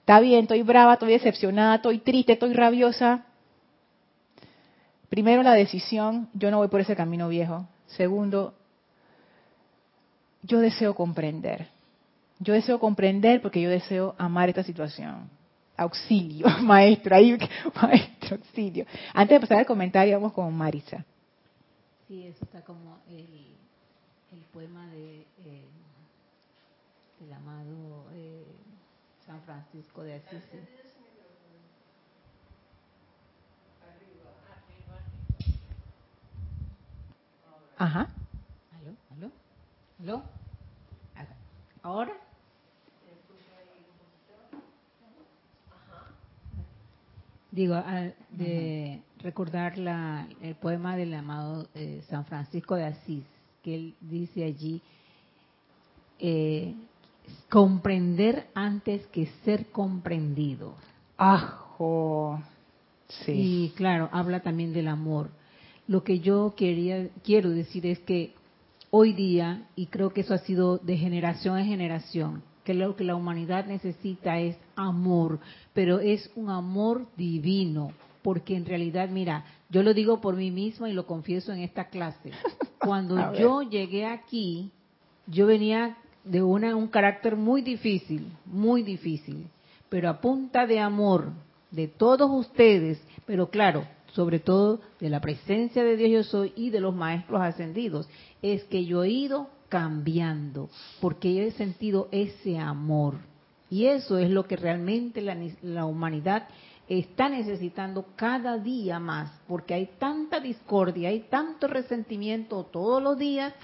[0.00, 3.24] Está bien, estoy brava, estoy decepcionada, estoy triste, estoy rabiosa.
[5.12, 7.68] Primero la decisión, yo no voy por ese camino viejo.
[7.84, 8.54] Segundo,
[10.42, 11.68] yo deseo comprender.
[12.38, 15.28] Yo deseo comprender porque yo deseo amar esta situación.
[15.76, 17.36] Auxilio, maestro, ahí,
[17.82, 18.86] maestro, auxilio.
[19.12, 21.04] Antes de pasar al comentario, vamos con Marisa.
[22.08, 23.54] Sí, eso está como el,
[24.32, 25.66] el poema de eh,
[27.20, 28.46] el amado eh,
[29.26, 30.42] San Francisco de Asís.
[37.82, 38.06] Ajá.
[38.78, 38.94] ¿Aló?
[39.10, 39.32] ¿Aló?
[39.98, 40.22] ¿Aló?
[41.82, 42.12] ¿Ahora?
[47.50, 47.74] Digo,
[48.30, 53.24] de recordar la, el poema del amado eh, San Francisco de Asís,
[53.64, 54.80] que él dice allí,
[56.20, 56.76] eh,
[57.50, 60.76] comprender antes que ser comprendido.
[61.16, 62.40] Ajo.
[63.08, 63.32] Sí.
[63.32, 65.30] Y claro, habla también del amor.
[65.86, 68.34] Lo que yo quería, quiero decir es que
[68.90, 73.04] hoy día, y creo que eso ha sido de generación en generación, que lo que
[73.04, 75.40] la humanidad necesita es amor,
[75.72, 77.92] pero es un amor divino,
[78.22, 81.88] porque en realidad, mira, yo lo digo por mí misma y lo confieso en esta
[81.88, 82.30] clase.
[82.78, 84.70] Cuando yo llegué aquí,
[85.26, 89.46] yo venía de una, un carácter muy difícil, muy difícil,
[89.88, 91.32] pero a punta de amor
[91.70, 96.70] de todos ustedes, pero claro, sobre todo de la presencia de Dios yo soy y
[96.70, 98.08] de los maestros ascendidos,
[98.40, 100.68] es que yo he ido cambiando,
[101.00, 103.14] porque yo he sentido ese amor.
[103.70, 106.46] Y eso es lo que realmente la, la humanidad
[106.88, 113.54] está necesitando cada día más, porque hay tanta discordia, hay tanto resentimiento todos los días,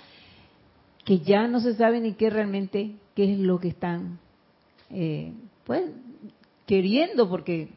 [1.05, 4.19] que ya no se sabe ni qué realmente, qué es lo que están,
[4.91, 5.33] eh,
[5.65, 5.91] pues,
[6.67, 7.69] queriendo, porque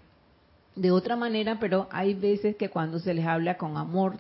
[0.76, 4.18] de otra manera, pero hay veces que cuando se les habla con amor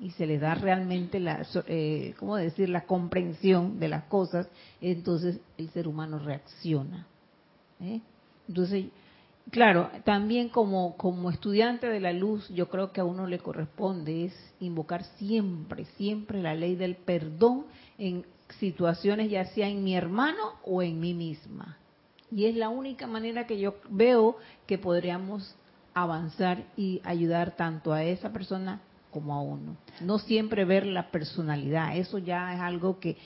[0.00, 4.48] y se les da realmente la, eh, ¿cómo decir?, la comprensión de las cosas,
[4.80, 7.06] entonces el ser humano reacciona.
[7.80, 8.00] ¿eh?
[8.48, 8.86] Entonces,
[9.50, 14.26] claro, también como, como estudiante de la luz, yo creo que a uno le corresponde
[14.26, 17.66] es invocar siempre, siempre la ley del perdón
[17.98, 18.26] en
[18.58, 21.78] situaciones ya sea en mi hermano o en mí misma.
[22.30, 24.36] Y es la única manera que yo veo
[24.66, 25.54] que podríamos
[25.94, 28.80] avanzar y ayudar tanto a esa persona
[29.10, 29.76] como a uno.
[30.00, 33.16] No siempre ver la personalidad, eso ya es algo que,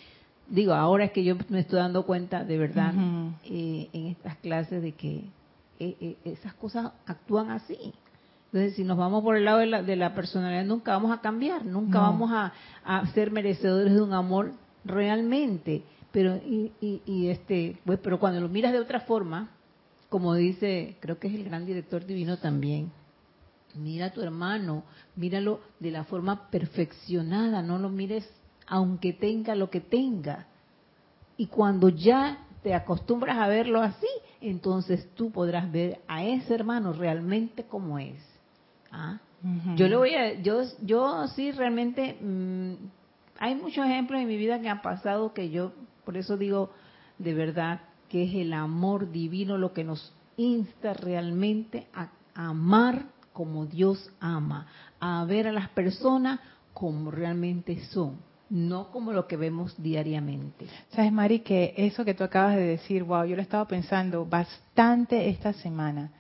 [0.49, 2.93] digo, ahora es que yo me estoy dando cuenta de verdad
[3.45, 5.25] eh, en estas clases de que
[5.81, 7.95] eh, eh, esas cosas actúan así.
[8.47, 11.21] Entonces, si nos vamos por el lado de la, de la personalidad, nunca vamos a
[11.21, 12.53] cambiar, nunca vamos a,
[12.85, 14.53] a, ser merecedores de un amor
[14.85, 15.83] realmente.
[16.13, 19.51] Pero, y, y, y este, pues, pero cuando lo miras de otra forma,
[20.09, 22.91] como dice, creo que es el gran director divino también,
[23.75, 24.85] mira a tu hermano,
[25.17, 28.29] míralo de la forma perfeccionada, no lo mires
[28.67, 30.47] aunque tenga lo que tenga.
[31.37, 34.07] Y cuando ya te acostumbras a verlo así,
[34.41, 38.23] entonces tú podrás ver a ese hermano realmente como es.
[38.91, 39.21] ¿Ah?
[39.77, 42.73] Yo le voy a, yo, yo sí realmente, mmm,
[43.39, 45.73] hay muchos ejemplos en mi vida que han pasado que yo,
[46.05, 46.71] por eso digo,
[47.19, 53.67] de verdad, que es el amor divino lo que nos insta realmente a amar como
[53.67, 54.67] Dios ama,
[55.01, 56.41] a ver a las personas
[56.73, 58.19] como realmente son,
[58.51, 60.67] no como lo que vemos diariamente.
[60.91, 64.25] Sabes, Mari, que eso que tú acabas de decir, wow, yo lo he estado pensando
[64.25, 66.13] bastante esta semana.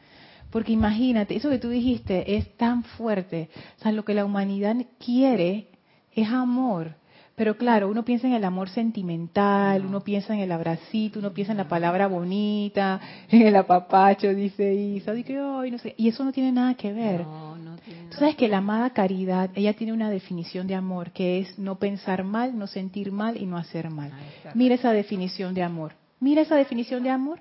[0.50, 3.50] Porque imagínate, eso que tú dijiste es tan fuerte.
[3.84, 5.68] O lo que la humanidad quiere
[6.12, 6.94] es amor.
[7.38, 11.52] Pero claro, uno piensa en el amor sentimental, uno piensa en el abracito, uno piensa
[11.52, 15.94] en la palabra bonita, en el apapacho, dice Isa, y, que, no sé.
[15.96, 17.20] y eso no tiene nada que ver.
[17.20, 21.12] No, no tiene Tú sabes que la amada caridad, ella tiene una definición de amor,
[21.12, 24.10] que es no pensar mal, no sentir mal y no hacer mal.
[24.54, 25.92] Mira esa definición de amor.
[26.18, 27.38] Mira esa definición de amor.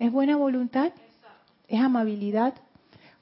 [0.00, 0.90] Es buena voluntad,
[1.68, 2.54] es amabilidad.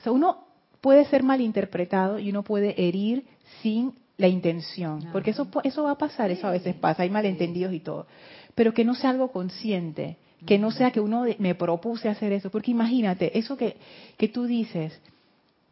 [0.01, 0.47] O sea, uno
[0.81, 3.27] puede ser malinterpretado y uno puede herir
[3.61, 7.73] sin la intención, porque eso eso va a pasar, eso a veces pasa, hay malentendidos
[7.73, 8.07] y todo,
[8.55, 12.51] pero que no sea algo consciente, que no sea que uno me propuse hacer eso,
[12.51, 13.77] porque imagínate, eso que,
[14.17, 15.01] que tú dices,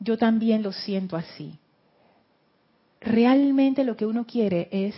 [0.01, 1.59] yo también lo siento así.
[3.01, 4.95] Realmente lo que uno quiere es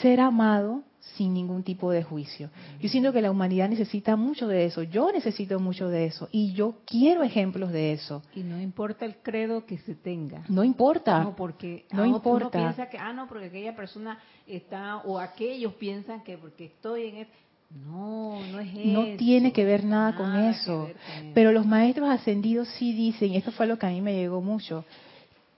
[0.00, 0.82] ser amado
[1.16, 2.50] sin ningún tipo de juicio.
[2.80, 6.52] Yo siento que la humanidad necesita mucho de eso, yo necesito mucho de eso y
[6.52, 8.22] yo quiero ejemplos de eso.
[8.34, 10.44] Y no importa el credo que se tenga.
[10.48, 11.22] No importa.
[11.22, 12.58] No, porque no ah, importa.
[12.58, 17.06] Uno piensa que, ah, no, porque aquella persona está, o aquellos piensan que porque estoy
[17.08, 17.28] en...
[17.70, 18.88] no, no es eso.
[18.88, 20.88] No tiene que ver nada, con, eso.
[21.34, 24.40] Pero los maestros ascendidos sí dicen, y esto fue lo que a mí me llegó
[24.40, 24.84] mucho,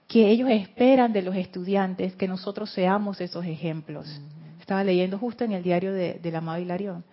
[0.07, 4.21] que ellos esperan de los estudiantes que nosotros seamos esos ejemplos.
[4.65, 7.03] Estaba leyendo justo en el diario de, del amado Hilarión.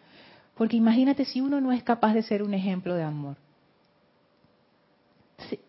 [0.55, 3.37] Porque imagínate si uno no es capaz de ser un ejemplo de amor.
[5.51, 5.61] Si,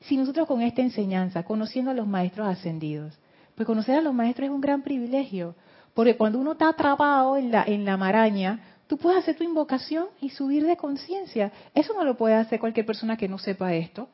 [0.00, 3.16] si nosotros con esta enseñanza, conociendo a los maestros ascendidos,
[3.54, 5.54] pues conocer a los maestros es un gran privilegio,
[5.94, 8.58] porque cuando uno está atrapado en la, en la maraña,
[8.88, 11.52] tú puedes hacer tu invocación y subir de conciencia.
[11.76, 14.08] Eso no lo puede hacer cualquier persona que no sepa esto.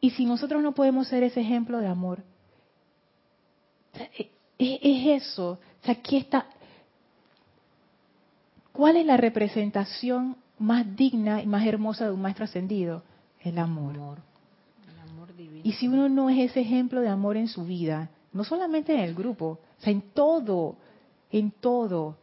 [0.00, 2.24] Y si nosotros no podemos ser ese ejemplo de amor,
[4.58, 5.52] es, eso.
[5.52, 6.46] O sea, aquí está.
[8.72, 13.02] ¿Cuál es la representación más digna y más hermosa de un maestro ascendido?
[13.40, 14.18] El amor.
[14.88, 15.62] El amor divino.
[15.64, 19.00] Y si uno no es ese ejemplo de amor en su vida, no solamente en
[19.00, 20.76] el grupo, o sea, en todo,
[21.30, 22.16] en todo.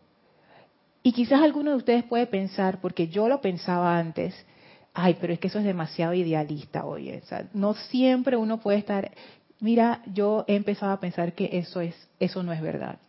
[1.03, 4.34] Y quizás alguno de ustedes puede pensar, porque yo lo pensaba antes,
[4.93, 8.80] ay, pero es que eso es demasiado idealista, oye, o sea, no siempre uno puede
[8.80, 9.11] estar,
[9.60, 12.99] Mira, yo he empezado a pensar que eso es, eso no es verdad.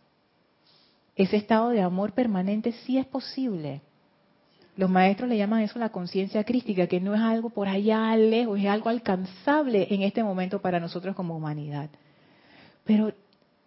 [1.15, 3.81] Ese estado de amor permanente sí es posible.
[4.75, 8.59] Los maestros le llaman eso la conciencia crística, que no es algo por allá lejos,
[8.59, 11.89] es algo alcanzable en este momento para nosotros como humanidad.
[12.85, 13.13] Pero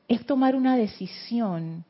[0.09, 1.85] es tomar una decisión,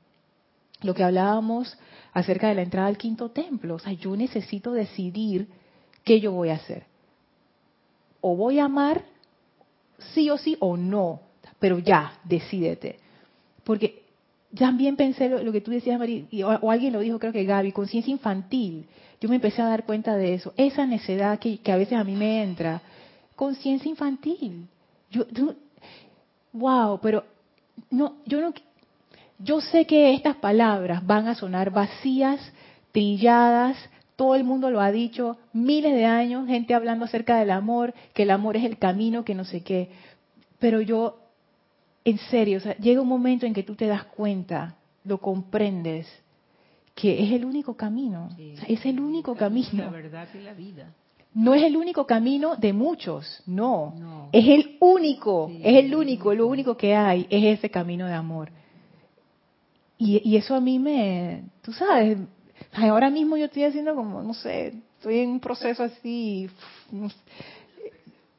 [0.83, 1.79] lo que hablábamos
[2.13, 3.77] acerca de la entrada al quinto templo.
[3.77, 5.49] O sea, yo necesito decidir
[6.05, 6.85] qué yo voy a hacer.
[8.21, 9.05] O voy a amar
[10.15, 11.21] sí o sí o no,
[11.59, 12.97] pero ya, decídete.
[13.65, 14.03] Porque
[14.57, 18.13] también pensé lo, que tú decías, María, o, alguien lo dijo, creo que Gaby, conciencia
[18.13, 18.87] infantil.
[19.21, 20.53] Yo me empecé a dar cuenta de eso.
[20.57, 22.83] Esa necedad que, a veces a mí me entra,
[23.37, 24.69] conciencia infantil.
[25.11, 25.25] Yo,
[26.53, 27.25] wow, pero
[27.91, 28.53] no, yo no,
[29.39, 32.41] yo sé que estas palabras van a sonar vacías,
[32.93, 33.77] trilladas,
[34.17, 38.23] todo el mundo lo ha dicho, miles de años, gente hablando acerca del amor, que
[38.23, 39.91] el amor es el camino, que no sé qué.
[40.59, 41.19] Pero yo,
[42.05, 46.07] en serio, o sea, llega un momento en que tú te das cuenta, lo comprendes,
[46.95, 48.29] que es el único camino.
[48.69, 49.85] es el único camino.
[49.85, 50.95] La verdad y la vida.
[51.35, 54.29] No es el único camino de muchos, no.
[54.31, 58.51] Es el único, es el único, lo único que hay es ese camino de amor.
[59.99, 62.19] Y, y, eso a mí me, tú sabes,
[62.75, 66.49] ahora mismo yo estoy haciendo como, no sé, estoy en un proceso así,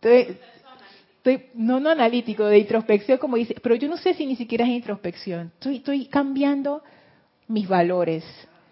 [0.02, 4.66] estoy, no, no analítico, de introspección, como dice, pero yo no sé si ni siquiera
[4.66, 5.52] es introspección.
[5.56, 6.84] Estoy, estoy cambiando
[7.48, 8.24] mis valores.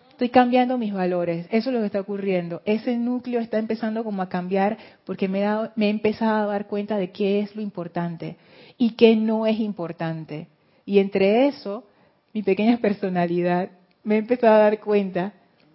[0.10, 1.48] Estoy cambiando mis valores.
[1.50, 2.62] Eso es lo que está ocurriendo.
[2.66, 6.54] Ese núcleo está empezando como a cambiar porque me he, dado, me he empezado a
[6.54, 8.38] dar cuenta de qué es lo importante
[8.78, 10.48] y qué no es importante.
[10.86, 11.86] Y entre eso,
[12.34, 13.72] mi pequeña personalidad,
[14.04, 15.34] me he empezado a dar cuenta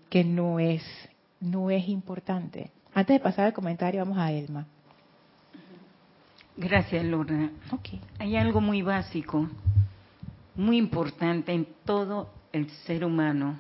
[0.09, 0.83] que no es,
[1.41, 2.71] no es importante.
[2.95, 4.67] Antes de pasar al comentario, vamos a Elma.
[6.57, 7.53] Gracias, Lorna.
[7.71, 8.01] Okay.
[8.19, 9.49] Hay algo muy básico,
[10.57, 13.59] muy importante en todo el ser humano,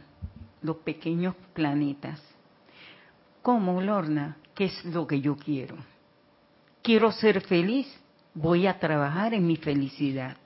[0.63, 2.21] los pequeños planetas.
[3.43, 4.37] ¿Cómo, Lorna?
[4.55, 5.77] ¿Qué es lo que yo quiero?
[6.83, 7.87] Quiero ser feliz,
[8.35, 10.37] voy a trabajar en mi felicidad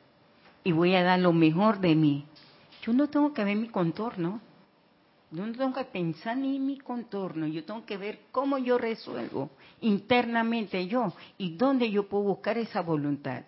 [0.65, 2.27] y voy a dar lo mejor de mí.
[2.83, 4.41] Yo no tengo que ver mi contorno,
[5.33, 8.77] yo no tengo que pensar ni en mi contorno, yo tengo que ver cómo yo
[8.77, 13.43] resuelvo internamente yo y dónde yo puedo buscar esa voluntad.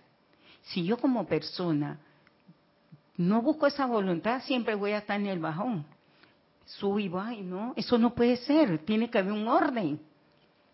[0.62, 1.98] Si yo como persona
[3.18, 5.84] no busco esa voluntad, siempre voy a estar en el bajón.
[6.64, 10.00] Subo y bajo, no, eso no puede ser, tiene que haber un orden.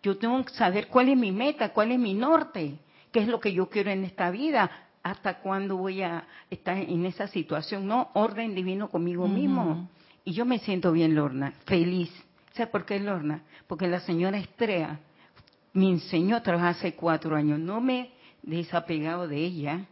[0.04, 2.78] Yo tengo que saber cuál es mi meta, cuál es mi norte,
[3.10, 4.70] qué es lo que yo quiero en esta vida,
[5.02, 9.88] hasta cuándo voy a estar en esa situación, no, orden divino conmigo mismo
[10.24, 12.10] y yo me siento bien, Lorna, feliz.
[12.52, 13.42] ¿Sabes por qué, Lorna?
[13.66, 14.98] Porque la señora Estrella
[15.72, 17.58] me enseñó a trabajar hace cuatro años.
[17.58, 18.10] No me he
[18.42, 19.86] desapegado de ella.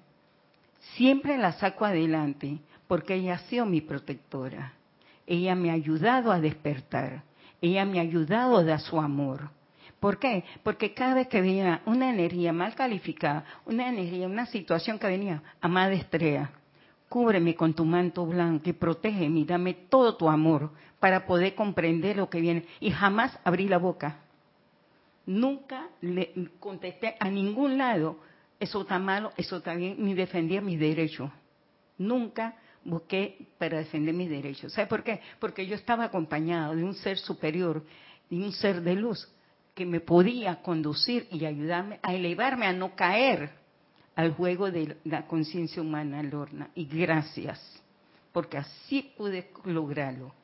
[0.97, 4.73] Siempre la saco adelante porque ella ha sido mi protectora.
[5.27, 7.23] Ella me ha ayudado a despertar.
[7.61, 9.51] Ella me ha ayudado a dar su amor.
[10.01, 10.45] ¿Por qué?
[10.63, 15.43] Porque cada vez que venía una energía mal calificada, una energía, una situación que venía,
[15.61, 16.51] amada estrella,
[17.09, 22.17] Cúbreme con tu manto blanco y protégeme y dame todo tu amor para poder comprender
[22.17, 22.67] lo que viene.
[22.81, 24.21] Y jamás abrí la boca.
[25.25, 28.19] Nunca le contesté a ningún lado,
[28.61, 31.31] eso está malo, eso está bien, ni defendía mis derechos.
[31.99, 34.73] Nunca, busqué para defender mis derechos.
[34.73, 35.21] ¿Sabe por qué?
[35.39, 37.85] Porque yo estaba acompañado de un ser superior,
[38.31, 39.29] de un ser de luz,
[39.75, 43.51] que me podía conducir y ayudarme a elevarme, a no caer
[44.19, 46.71] al juego de la conciencia humana, Lorna.
[46.75, 47.61] Y gracias,
[48.33, 50.35] porque así pude lograrlo.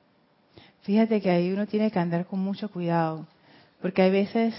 [0.83, 3.27] Fíjate que ahí uno tiene que andar con mucho cuidado,
[3.83, 4.55] porque hay veces,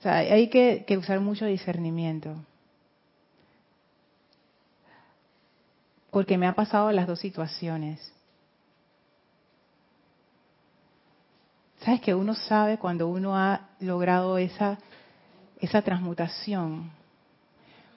[0.00, 2.34] o sea, hay que, que usar mucho discernimiento.
[6.10, 8.12] Porque me ha pasado las dos situaciones.
[11.78, 14.78] Sabes que uno sabe cuando uno ha logrado esa,
[15.60, 16.90] esa transmutación,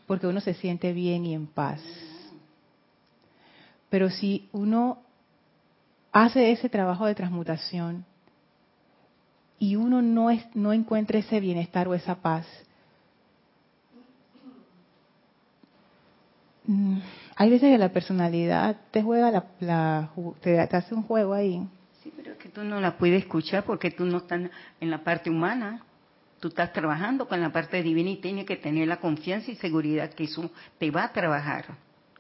[0.08, 1.82] porque uno se siente bien y en paz.
[3.90, 5.00] Pero si uno
[6.12, 8.06] hace ese trabajo de transmutación
[9.60, 12.46] y uno no, es, no encuentra ese bienestar o esa paz,
[16.66, 16.98] mm,
[17.36, 20.10] hay veces que la personalidad te juega la, la
[20.42, 21.68] te, hace un juego ahí.
[22.02, 24.42] Sí, pero es que tú no la puedes escuchar porque tú no estás
[24.80, 25.84] en la parte humana.
[26.40, 30.12] Tú estás trabajando con la parte divina y tienes que tener la confianza y seguridad
[30.12, 31.66] que eso te va a trabajar.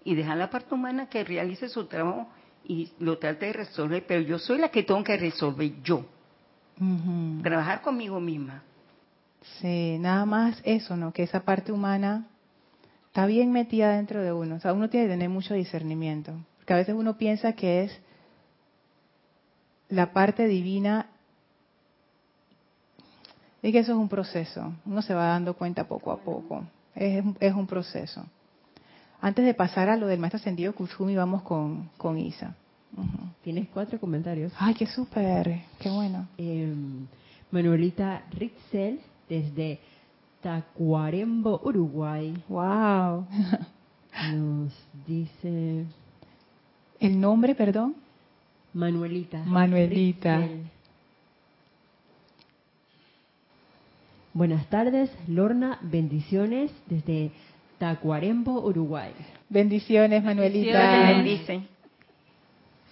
[0.03, 2.27] Y dejar la parte humana que realice su trabajo
[2.63, 6.05] y lo trate de resolver, pero yo soy la que tengo que resolver yo.
[7.41, 8.63] Trabajar conmigo misma.
[9.59, 11.13] Sí, nada más eso, ¿no?
[11.13, 12.27] Que esa parte humana
[13.07, 14.55] está bien metida dentro de uno.
[14.55, 16.33] O sea, uno tiene que tener mucho discernimiento.
[16.57, 18.01] Porque a veces uno piensa que es
[19.89, 21.07] la parte divina
[23.67, 24.71] y que eso es un proceso.
[24.85, 26.63] Uno se va dando cuenta poco a poco.
[26.95, 28.23] Es, es un proceso.
[29.19, 32.55] Antes de pasar a lo del maestro ascendido Kusumi, vamos con, con Isa.
[33.43, 34.53] Tienes cuatro comentarios.
[34.57, 36.29] Ay, qué súper, qué bueno.
[36.37, 37.07] Em,
[37.51, 39.79] Manuelita Ritzel, desde
[40.41, 42.41] Tacuarembo, Uruguay.
[42.47, 43.27] Wow.
[44.33, 44.73] Nos
[45.05, 45.83] dice...
[47.01, 47.95] ¿El nombre, perdón?
[48.73, 49.43] Manuelita.
[49.43, 50.39] Manuelita.
[54.37, 55.79] Buenas tardes, Lorna.
[55.81, 57.31] Bendiciones desde
[57.79, 59.11] Tacuarembo, Uruguay.
[59.49, 61.07] Bendiciones, Manuelita.
[61.07, 61.63] Bendice.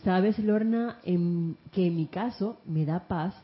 [0.04, 3.36] Sabes, Lorna, en, que en mi caso me da paz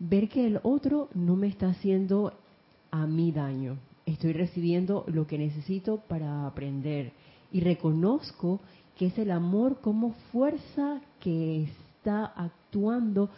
[0.00, 2.32] ver que el otro no me está haciendo
[2.90, 3.78] a mí daño.
[4.04, 7.12] Estoy recibiendo lo que necesito para aprender
[7.52, 8.58] y reconozco
[8.98, 13.30] que es el amor como fuerza que está actuando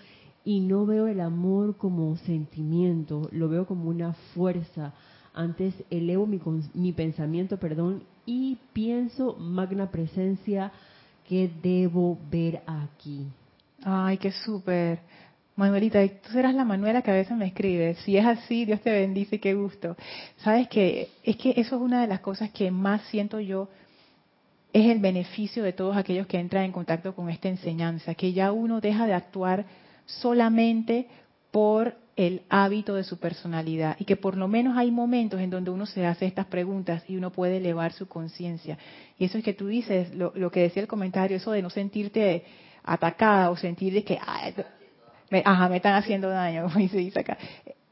[0.46, 4.94] y no veo el amor como sentimiento, lo veo como una fuerza
[5.34, 6.40] antes elevo mi,
[6.72, 10.70] mi pensamiento, perdón, y pienso, magna presencia,
[11.28, 13.26] que debo ver aquí.
[13.82, 15.00] Ay, qué súper.
[15.56, 17.98] Manuelita, tú serás la Manuela que a veces me escribes.
[17.98, 19.96] Si es así, Dios te bendice, qué gusto.
[20.36, 23.68] Sabes que es que eso es una de las cosas que más siento yo
[24.72, 28.52] es el beneficio de todos aquellos que entran en contacto con esta enseñanza, que ya
[28.52, 29.66] uno deja de actuar
[30.06, 31.08] solamente
[31.50, 35.70] por el hábito de su personalidad y que por lo menos hay momentos en donde
[35.70, 38.78] uno se hace estas preguntas y uno puede elevar su conciencia.
[39.18, 42.44] Y eso es que tú dices, lo, que decía el comentario, eso de no sentirte
[42.82, 44.18] atacada o sentir que,
[45.30, 47.36] me, ajá, me están haciendo daño, como se dice acá.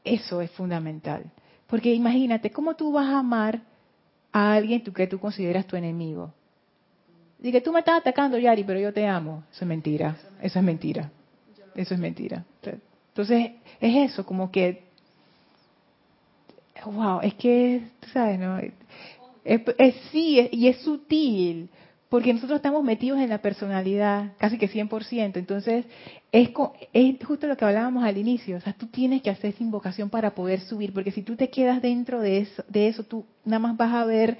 [0.03, 1.23] Eso es fundamental.
[1.67, 3.61] Porque imagínate, ¿cómo tú vas a amar
[4.31, 6.33] a alguien que tú consideras tu enemigo?
[7.37, 9.43] Dice, tú me estás atacando, Yari, pero yo te amo.
[9.51, 10.15] Eso es mentira.
[10.41, 11.11] Eso es mentira.
[11.75, 12.45] Eso es mentira.
[13.09, 14.83] Entonces, es eso, como que,
[16.85, 18.59] wow, es que, tú sabes, ¿no?
[19.43, 21.69] Es, sí, y es sutil,
[22.09, 25.37] porque nosotros estamos metidos en la personalidad, casi que 100%.
[25.37, 25.85] Entonces,
[26.31, 26.49] es,
[26.93, 28.57] es justo lo que hablábamos al inicio.
[28.57, 31.49] O sea, tú tienes que hacer esa invocación para poder subir, porque si tú te
[31.49, 34.37] quedas dentro de eso, de eso tú nada más vas a ver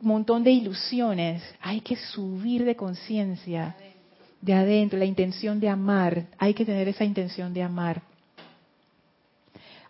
[0.00, 1.42] un montón de ilusiones.
[1.60, 3.76] Hay que subir de conciencia
[4.42, 6.26] de adentro, la intención de amar.
[6.36, 8.02] Hay que tener esa intención de amar.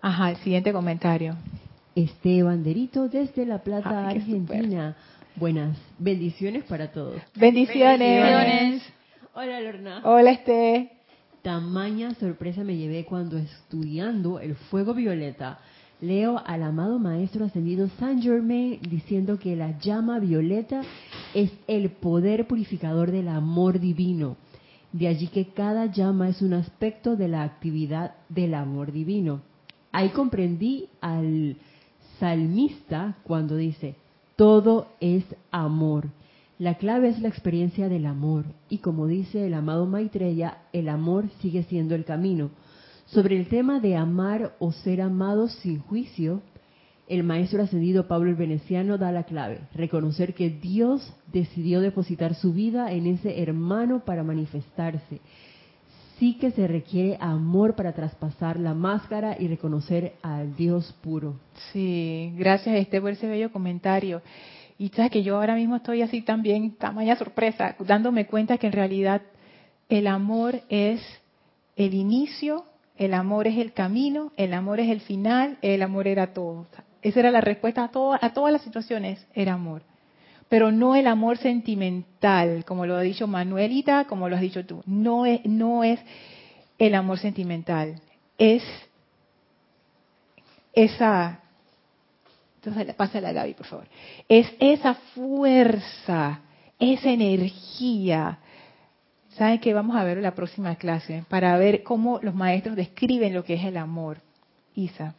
[0.00, 1.36] Ajá, el siguiente comentario.
[1.94, 4.96] Esteban Derito desde La Plata, Argentina.
[5.36, 7.20] Buenas bendiciones para todos.
[7.34, 8.82] Bendiciones.
[9.34, 10.00] Hola Lorna.
[10.04, 10.90] Hola Este.
[11.40, 15.58] Tamaña sorpresa me llevé cuando estudiando el fuego violeta.
[16.02, 20.82] Leo al amado Maestro Ascendido Saint Germain diciendo que la llama violeta
[21.32, 24.36] es el poder purificador del amor divino.
[24.92, 29.42] De allí que cada llama es un aspecto de la actividad del amor divino.
[29.92, 31.56] Ahí comprendí al
[32.18, 33.94] salmista cuando dice,
[34.34, 36.08] todo es amor.
[36.58, 41.28] La clave es la experiencia del amor y como dice el amado Maitreya, el amor
[41.40, 42.50] sigue siendo el camino.
[43.12, 46.40] Sobre el tema de amar o ser amado sin juicio,
[47.06, 52.54] el maestro ascendido Pablo el Veneciano da la clave, reconocer que Dios decidió depositar su
[52.54, 55.20] vida en ese hermano para manifestarse.
[56.18, 61.38] Sí que se requiere amor para traspasar la máscara y reconocer al Dios puro.
[61.70, 64.22] Sí, gracias este por ese bello comentario.
[64.78, 68.72] Y sabes que yo ahora mismo estoy así también, tamaña sorpresa, dándome cuenta que en
[68.72, 69.20] realidad
[69.90, 71.02] el amor es
[71.76, 72.64] el inicio,
[72.96, 76.66] el amor es el camino, el amor es el final, el amor era todo.
[77.02, 79.82] Esa era la respuesta a, a todas las situaciones, era amor.
[80.48, 84.82] Pero no el amor sentimental, como lo ha dicho Manuelita, como lo has dicho tú.
[84.86, 85.98] No es, no es
[86.78, 88.00] el amor sentimental,
[88.38, 88.62] es
[90.72, 91.40] esa...
[92.56, 93.86] Entonces, pásale a Gaby, por favor.
[94.28, 96.40] Es esa fuerza,
[96.78, 98.38] esa energía.
[99.36, 103.44] ¿Saben que Vamos a ver la próxima clase para ver cómo los maestros describen lo
[103.44, 104.18] que es el amor.
[104.74, 105.14] Isa.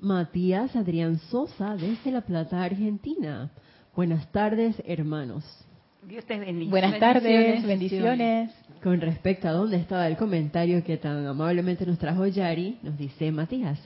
[0.00, 3.50] Matías Adrián Sosa desde La Plata, Argentina.
[3.94, 5.44] Buenas tardes, hermanos.
[6.08, 6.70] Dios te bendiga.
[6.70, 8.50] Buenas tardes, bendiciones.
[8.82, 13.30] Con respecto a dónde estaba el comentario que tan amablemente nos trajo Yari, nos dice
[13.30, 13.78] Matías.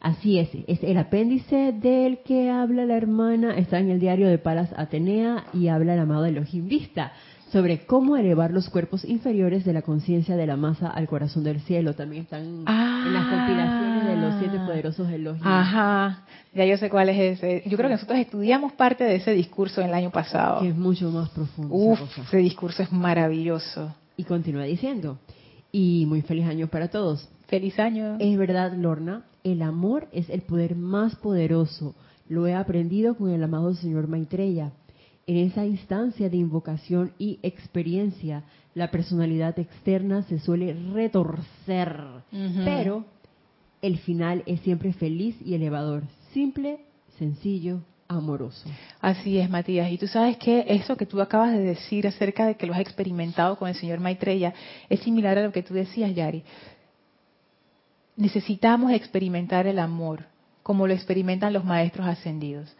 [0.00, 4.36] Así es, es el apéndice del que habla la hermana, está en el diario de
[4.36, 7.12] Palas Atenea y habla el amado Elohim Vista
[7.54, 11.60] sobre cómo elevar los cuerpos inferiores de la conciencia de la masa al corazón del
[11.60, 11.94] cielo.
[11.94, 15.46] También están en las compilaciones de los siete poderosos elogios.
[15.46, 17.62] Ajá, ya yo sé cuál es ese.
[17.66, 20.62] Yo creo que nosotros estudiamos parte de ese discurso el año pasado.
[20.62, 21.72] Que es mucho más profundo.
[21.72, 23.94] Uf, ese discurso es maravilloso.
[24.16, 25.20] Y continúa diciendo,
[25.70, 27.28] y muy feliz año para todos.
[27.46, 28.16] Feliz año.
[28.18, 31.94] Es verdad, Lorna, el amor es el poder más poderoso.
[32.28, 34.72] Lo he aprendido con el amado señor Maitreya
[35.26, 38.44] en esa instancia de invocación y experiencia,
[38.74, 41.98] la personalidad externa se suele retorcer,
[42.64, 43.04] pero
[43.80, 46.02] el final es siempre feliz y elevador,
[46.32, 46.80] simple,
[47.18, 48.68] sencillo, amoroso.
[49.00, 49.90] Así es, Matías.
[49.90, 52.80] Y tú sabes que eso que tú acabas de decir acerca de que lo has
[52.80, 54.52] experimentado con el señor Maitreya
[54.88, 56.42] es similar a lo que tú decías, Yari.
[58.16, 60.26] Necesitamos experimentar el amor
[60.64, 62.74] como lo experimentan los maestros ascendidos.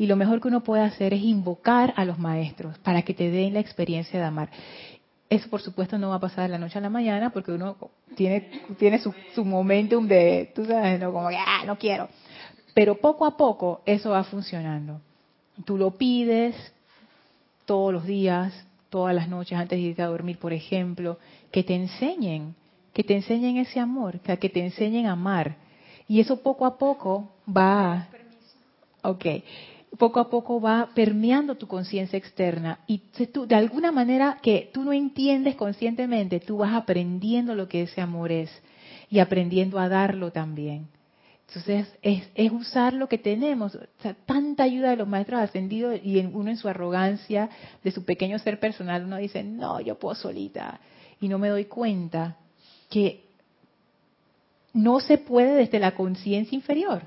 [0.00, 3.30] Y lo mejor que uno puede hacer es invocar a los maestros para que te
[3.30, 4.48] den la experiencia de amar.
[5.28, 7.76] Eso, por supuesto, no va a pasar de la noche a la mañana porque uno
[8.16, 8.48] tiene,
[8.78, 12.08] tiene su, su momentum de, tú sabes, no como ah, no quiero.
[12.72, 15.02] Pero poco a poco eso va funcionando.
[15.66, 16.56] Tú lo pides
[17.66, 18.54] todos los días,
[18.88, 21.18] todas las noches antes de irte a dormir, por ejemplo,
[21.50, 22.54] que te enseñen,
[22.94, 25.56] que te enseñen ese amor, que te enseñen a amar
[26.08, 28.08] y eso poco a poco va,
[29.02, 29.26] ok,
[29.98, 32.98] poco a poco va permeando tu conciencia externa y
[33.32, 38.00] tú, de alguna manera que tú no entiendes conscientemente, tú vas aprendiendo lo que ese
[38.00, 38.50] amor es
[39.08, 40.86] y aprendiendo a darlo también.
[41.48, 43.76] Entonces, es, es, usar lo que tenemos,
[44.24, 47.50] tanta ayuda de los maestros ascendidos y uno en su arrogancia
[47.82, 50.78] de su pequeño ser personal, uno dice, no, yo puedo solita.
[51.20, 52.36] Y no me doy cuenta
[52.88, 53.24] que
[54.72, 57.02] no se puede desde la conciencia inferior.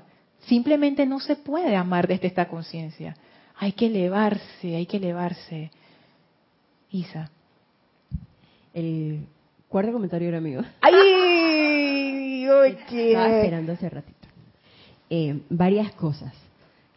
[0.46, 3.16] Simplemente no se puede amar desde esta conciencia.
[3.56, 5.70] Hay que elevarse, hay que elevarse.
[6.90, 7.30] Isa.
[8.72, 9.26] El
[9.68, 10.62] cuarto comentario era mío.
[10.80, 12.46] ¡Ay!
[12.48, 12.78] Oye.
[13.10, 14.28] Estaba esperando hace ratito.
[15.08, 16.32] Eh, varias cosas.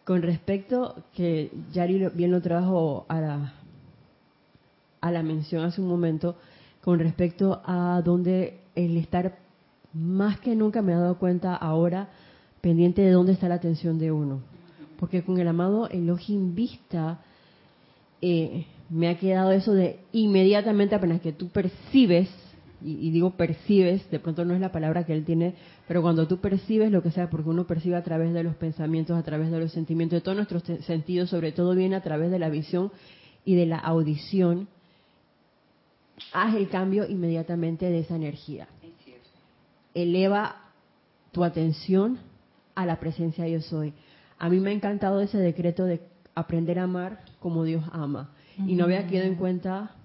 [0.04, 3.54] Con respecto, que Yari bien lo trajo a la,
[5.02, 6.38] a la mención hace un momento,
[6.82, 9.38] con respecto a donde el estar
[9.93, 12.10] más que nunca me he dado cuenta ahora
[12.62, 14.41] pendiente de dónde está la atención de uno.
[14.99, 17.20] Porque con el amado Elohim Vista
[18.22, 22.30] eh, me ha quedado eso de inmediatamente apenas que tú percibes,
[22.82, 25.55] y, digo percibes, de pronto no es la palabra que él tiene,
[25.88, 29.18] pero cuando tú percibes lo que sea, porque uno percibe a través de los pensamientos,
[29.18, 32.39] a través de los sentimientos, de todos nuestros sentidos, sobre todo viene a través de
[32.39, 32.91] la visión
[33.45, 34.68] y de la audición,
[36.34, 38.68] haz el cambio inmediatamente de esa energía
[40.01, 40.55] eleva
[41.32, 42.20] tu atención
[42.78, 43.91] a la presencia de yo soy.
[44.38, 45.99] A mí me ha encantado ese decreto de
[46.36, 48.30] aprender a amar como Dios ama.
[48.67, 49.95] Y no había quedado en cuenta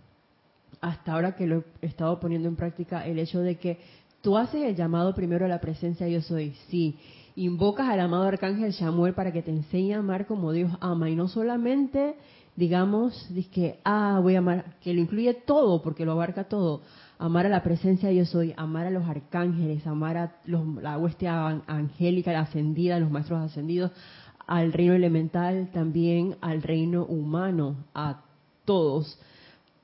[0.80, 3.78] hasta ahora que lo he estado poniendo en práctica el hecho de que
[4.22, 6.54] tú haces el llamado primero a la presencia de yo soy.
[6.70, 6.96] Sí,
[7.36, 11.14] invocas al amado arcángel Samuel para que te enseñe a amar como Dios ama y
[11.14, 12.16] no solamente
[12.56, 16.82] digamos que ah voy a amar que lo incluye todo porque lo abarca todo
[17.22, 21.62] amar a la presencia de yo soy, amar a los arcángeles, amar a la huestia
[21.68, 23.92] angélica, la ascendida, los maestros ascendidos,
[24.48, 28.22] al reino elemental, también al reino humano, a
[28.64, 29.20] todos.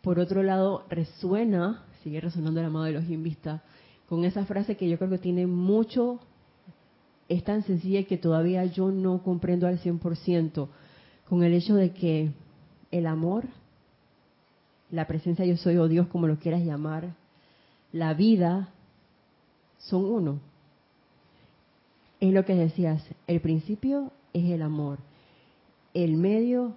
[0.02, 3.62] Por otro lado, resuena, sigue resonando el amado de los invistas,
[4.08, 6.18] con esa frase que yo creo que tiene mucho
[7.28, 10.66] es tan sencilla que todavía yo no comprendo al 100%
[11.28, 12.32] con el hecho de que
[12.90, 13.44] el amor,
[14.90, 17.14] la presencia yo soy o Dios como lo quieras llamar,
[17.92, 18.70] la vida
[19.78, 20.40] son uno.
[22.20, 24.98] Es lo que decías, el principio es el amor,
[25.94, 26.74] el medio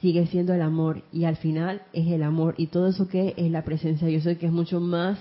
[0.00, 2.54] sigue siendo el amor y al final es el amor.
[2.56, 5.18] Y todo eso que es la presencia yo soy que es mucho más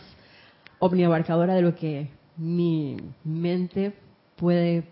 [0.80, 3.94] omniabarcadora de lo que mi mente
[4.36, 4.84] puede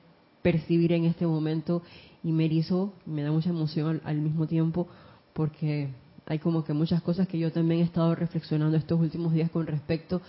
[0.41, 1.81] percibir en este momento.
[2.23, 4.87] Y me erizo, me da mucha emoción al, mismo tiempo
[5.33, 5.89] porque
[6.25, 9.67] hay como que muchas cosas que yo también he estado reflexionando estos últimos días con
[9.67, 10.21] respecto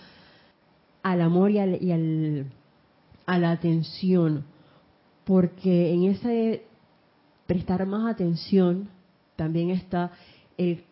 [1.01, 2.45] al amor y, al, y al,
[3.25, 4.43] a la atención,
[5.25, 6.63] porque en ese
[7.47, 8.89] prestar más atención
[9.35, 10.11] también está
[10.57, 10.83] el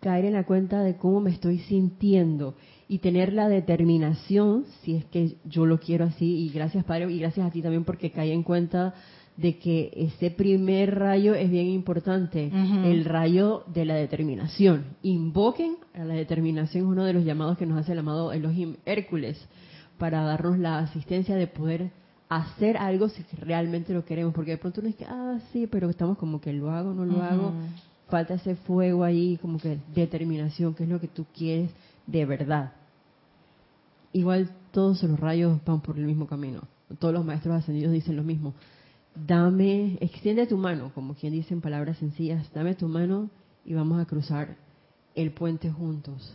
[0.00, 2.54] caer en la cuenta de cómo me estoy sintiendo
[2.88, 7.20] y tener la determinación, si es que yo lo quiero así, y gracias Padre, y
[7.20, 8.94] gracias a ti también porque caí en cuenta
[9.36, 12.50] de que ese primer rayo es bien importante,
[12.84, 14.84] el rayo de la determinación.
[15.02, 18.76] Invoquen a la determinación, es uno de los llamados que nos hace el amado Elohim
[18.84, 19.42] Hércules,
[19.98, 21.90] para darnos la asistencia de poder
[22.28, 25.90] hacer algo si realmente lo queremos, porque de pronto no es que, ah, sí, pero
[25.90, 27.52] estamos como que lo hago, no lo hago,
[28.08, 31.70] falta ese fuego ahí, como que determinación, que es lo que tú quieres
[32.06, 32.72] de verdad
[34.12, 36.62] igual todos los rayos van por el mismo camino.
[36.98, 38.54] Todos los maestros ascendidos dicen lo mismo.
[39.14, 43.28] Dame, extiende tu mano, como quien dice en palabras sencillas, dame tu mano
[43.64, 44.56] y vamos a cruzar
[45.14, 46.34] el puente juntos.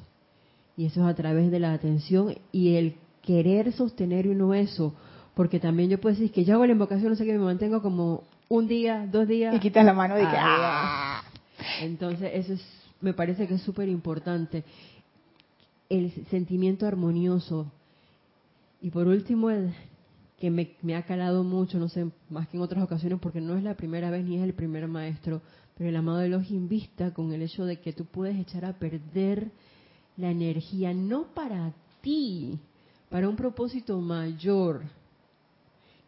[0.75, 4.93] Y eso es a través de la atención y el querer sostener uno eso,
[5.33, 7.81] porque también yo puedo decir que yo hago la invocación, no sé qué, me mantengo
[7.81, 9.55] como un día, dos días.
[9.55, 10.27] Y quitas la mano y que...
[10.37, 11.23] ¡ah!
[11.81, 12.61] Entonces, eso es,
[13.01, 14.63] me parece que es súper importante
[15.89, 17.71] el sentimiento armonioso.
[18.81, 19.73] Y por último, el
[20.39, 23.63] que me, ha calado mucho, no sé, más que en otras ocasiones, porque no es
[23.63, 25.41] la primera vez ni es el primer maestro,
[25.75, 28.73] pero el amado de los invista con el hecho de que tú puedes echar a
[28.73, 29.51] perder
[30.15, 32.59] la energía, no para ti,
[33.09, 34.83] para un propósito mayor,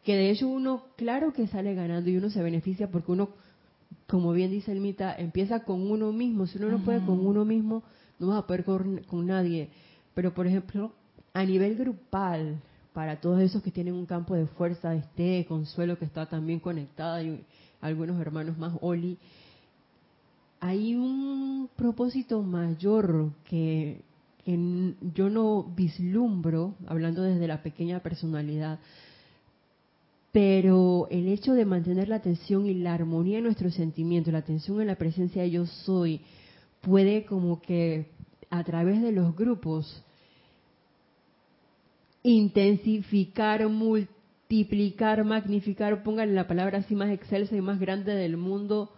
[0.03, 3.29] que de hecho uno, claro que sale ganando y uno se beneficia porque uno,
[4.07, 7.45] como bien dice el Mita, empieza con uno mismo, si uno no puede con uno
[7.45, 7.83] mismo,
[8.17, 9.69] no vas a poder con, nadie.
[10.13, 10.93] Pero, por ejemplo,
[11.33, 12.61] a nivel grupal,
[12.99, 17.23] para todos esos que tienen un campo de fuerza, este Consuelo que está también conectada
[17.23, 17.45] y
[17.79, 19.17] algunos hermanos más, Oli,
[20.59, 24.01] hay un propósito mayor que,
[24.45, 28.79] yo no vislumbro, hablando desde la pequeña personalidad,
[30.33, 34.81] pero el hecho de mantener la atención y la armonía en nuestros sentimientos, la atención
[34.81, 36.19] en la presencia de yo soy,
[36.81, 38.09] puede como que
[38.49, 40.03] a través de los grupos
[42.23, 48.91] intensificar, multiplicar, magnificar, pongan la palabra así más excelsa y más grande del mundo,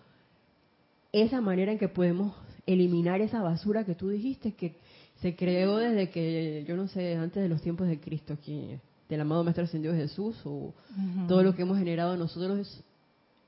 [1.11, 4.75] esa manera en que podemos eliminar esa basura que tú dijiste que
[5.21, 9.21] se creó desde que, yo no sé, antes de los tiempos de Cristo, aquí, del
[9.21, 10.73] amado Maestro Ascendido Jesús, o
[11.27, 12.83] todo lo que hemos generado nosotros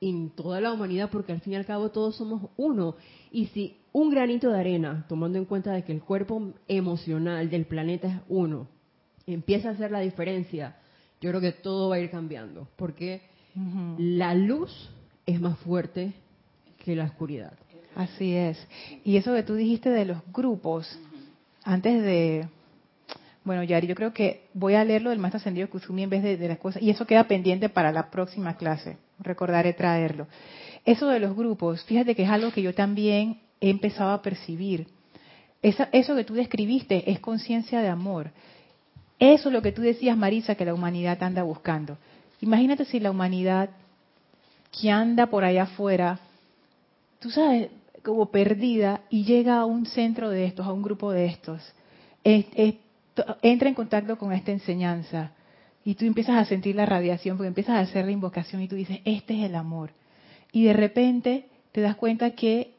[0.01, 2.95] en toda la humanidad, porque al fin y al cabo todos somos uno.
[3.31, 7.65] Y si un granito de arena, tomando en cuenta de que el cuerpo emocional del
[7.65, 8.67] planeta es uno,
[9.27, 10.75] empieza a hacer la diferencia,
[11.21, 13.21] yo creo que todo va a ir cambiando, porque
[13.97, 14.89] la luz
[15.25, 16.13] es más fuerte
[16.83, 17.53] que la oscuridad.
[17.95, 18.67] Así es.
[19.03, 20.99] Y eso que tú dijiste de los grupos,
[21.63, 22.47] antes de...
[23.45, 26.37] Bueno, Yari, yo creo que voy a leerlo del más ascendido Kusumi en vez de,
[26.37, 30.27] de las cosas, y eso queda pendiente para la próxima clase, recordaré traerlo.
[30.85, 34.87] Eso de los grupos, fíjate que es algo que yo también he empezado a percibir.
[35.61, 38.31] eso que tú describiste es conciencia de amor.
[39.23, 41.97] Eso es lo que tú decías, Marisa, que la humanidad anda buscando.
[42.41, 43.69] Imagínate si la humanidad
[44.77, 46.19] que anda por allá afuera,
[47.19, 47.69] tú sabes,
[48.03, 51.61] como perdida, y llega a un centro de estos, a un grupo de estos,
[52.25, 55.31] entra en contacto con esta enseñanza,
[55.85, 58.75] y tú empiezas a sentir la radiación, porque empiezas a hacer la invocación y tú
[58.75, 59.91] dices, este es el amor.
[60.51, 62.73] Y de repente te das cuenta que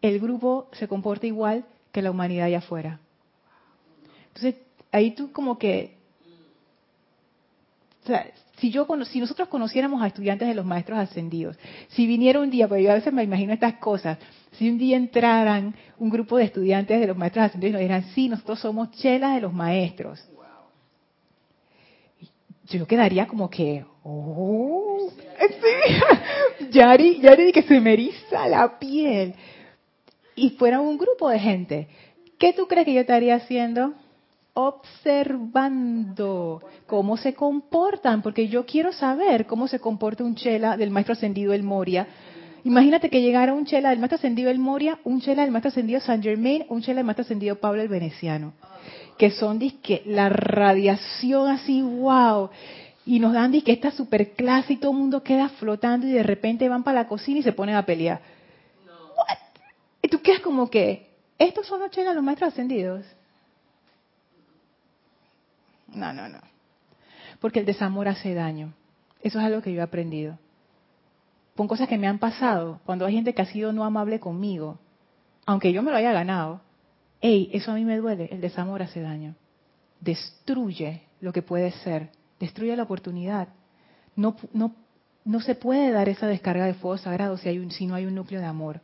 [0.00, 3.00] el grupo se comporta igual que la humanidad allá afuera.
[4.28, 4.62] Entonces,
[4.96, 5.96] ahí tú como que,
[8.04, 8.26] o sea,
[8.58, 12.66] si yo si nosotros conociéramos a estudiantes de los maestros ascendidos, si viniera un día,
[12.66, 14.18] porque yo a veces me imagino estas cosas,
[14.52, 18.14] si un día entraran un grupo de estudiantes de los maestros ascendidos y nos dijeran,
[18.14, 20.26] sí, nosotros somos chelas de los maestros,
[22.68, 29.34] yo quedaría como que, oh, sí, Yari, Yari que se me eriza la piel.
[30.34, 31.88] Y fuera un grupo de gente,
[32.38, 33.94] ¿qué tú crees que yo estaría haciendo?
[34.56, 35.92] Observando
[36.86, 41.52] cómo se comportan, porque yo quiero saber cómo se comporta un chela del maestro ascendido
[41.52, 42.08] El Moria.
[42.64, 46.00] Imagínate que llegara un chela del maestro ascendido El Moria, un chela del maestro ascendido
[46.00, 48.54] San Germain, un chela del maestro ascendido Pablo el Veneciano,
[49.18, 52.48] que son disque la radiación así, wow.
[53.04, 56.22] Y nos dan disque esta super clase y todo el mundo queda flotando y de
[56.22, 58.22] repente van para la cocina y se ponen a pelear.
[60.00, 63.04] Y tú quedas como que, ¿estos son los chelas los maestros ascendidos?
[65.96, 66.38] No, no, no.
[67.40, 68.74] Porque el desamor hace daño.
[69.22, 70.38] Eso es algo que yo he aprendido.
[71.56, 74.78] Con cosas que me han pasado, cuando hay gente que ha sido no amable conmigo,
[75.46, 76.60] aunque yo me lo haya ganado,
[77.22, 79.34] hey, eso a mí me duele, el desamor hace daño.
[80.00, 83.48] Destruye lo que puede ser, destruye la oportunidad.
[84.16, 84.74] No, no,
[85.24, 88.04] no se puede dar esa descarga de fuego sagrado si, hay un, si no hay
[88.04, 88.82] un núcleo de amor.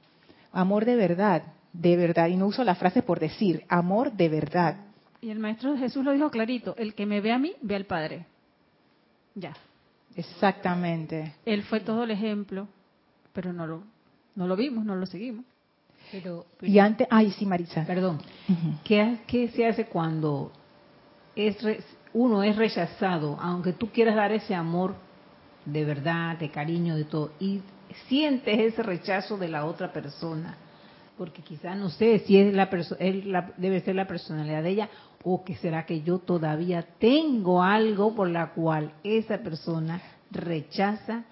[0.51, 1.43] Amor de verdad,
[1.75, 2.29] de verdad.
[2.29, 4.77] Y no uso la frase por decir, amor de verdad.
[5.23, 7.87] Y el Maestro Jesús lo dijo clarito, el que me ve a mí, ve al
[7.87, 8.27] Padre.
[9.37, 9.55] Ya.
[10.17, 11.37] Exactamente.
[11.47, 12.67] Él fue todo el ejemplo,
[13.33, 13.85] pero no lo,
[14.35, 15.45] no lo vimos, no lo seguimos.
[16.11, 17.85] Pero, y antes, ay, sí, Marisa.
[17.87, 18.21] Perdón.
[18.85, 20.51] ¿Qué, ¿Qué, se hace cuando
[21.37, 21.57] es
[22.13, 24.97] uno es rechazado, aunque tú quieras dar ese amor
[25.65, 27.63] de verdad, de cariño, de todo, y
[28.09, 30.57] sientes ese rechazo de la otra persona?
[31.17, 32.69] Porque quizás no sé si es la,
[33.25, 34.89] la debe ser la personalidad de ella
[35.25, 40.01] ¿O que será que yo todavía tengo algo por la cual esa persona
[40.31, 41.25] rechaza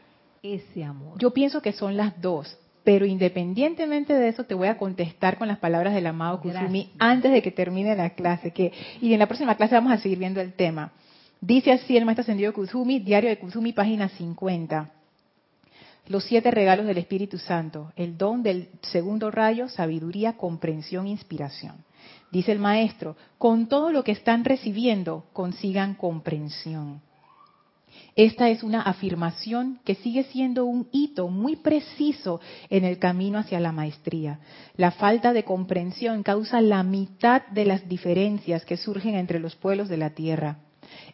[0.43, 1.19] ese amor?
[1.19, 5.49] Yo pienso que son las dos, pero independientemente de eso te voy a contestar con
[5.49, 9.27] las palabras del amado Kusumi antes de que termine la clase, que y en la
[9.27, 10.93] próxima clase vamos a seguir viendo el tema.
[11.41, 14.91] Dice así el maestro ascendido Kusumi, diario de Kusumi, página 50.
[16.09, 21.77] Los siete regalos del Espíritu Santo, el don del segundo rayo, sabiduría, comprensión, inspiración.
[22.31, 27.03] Dice el maestro, con todo lo que están recibiendo, consigan comprensión.
[28.17, 33.61] Esta es una afirmación que sigue siendo un hito muy preciso en el camino hacia
[33.61, 34.41] la maestría.
[34.77, 39.89] La falta de comprensión causa la mitad de las diferencias que surgen entre los pueblos
[39.89, 40.59] de la tierra.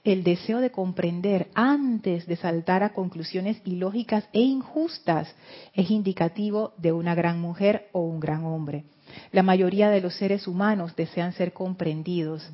[0.04, 5.34] El deseo de comprender antes de saltar a conclusiones ilógicas e injustas
[5.74, 8.84] es indicativo de una gran mujer o un gran hombre.
[9.32, 12.48] La mayoría de los seres humanos desean ser comprendidos,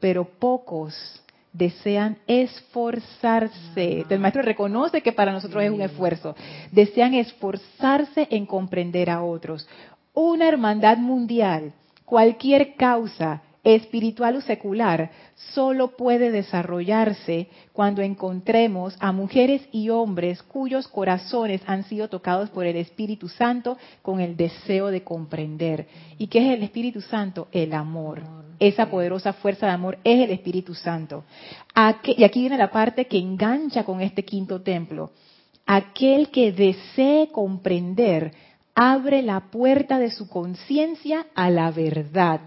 [0.00, 4.04] pero pocos desean esforzarse.
[4.08, 6.36] El maestro reconoce que para nosotros es un esfuerzo.
[6.70, 9.68] Desean esforzarse en comprender a otros.
[10.14, 11.72] Una hermandad mundial,
[12.04, 13.42] cualquier causa,
[13.74, 15.10] espiritual o secular
[15.52, 22.66] solo puede desarrollarse cuando encontremos a mujeres y hombres cuyos corazones han sido tocados por
[22.66, 25.86] el Espíritu Santo con el deseo de comprender.
[26.16, 27.48] ¿Y qué es el Espíritu Santo?
[27.52, 28.22] El amor.
[28.58, 31.24] Esa poderosa fuerza de amor es el Espíritu Santo.
[32.04, 35.10] Y aquí viene la parte que engancha con este quinto templo.
[35.66, 38.32] Aquel que desee comprender
[38.74, 42.40] abre la puerta de su conciencia a la verdad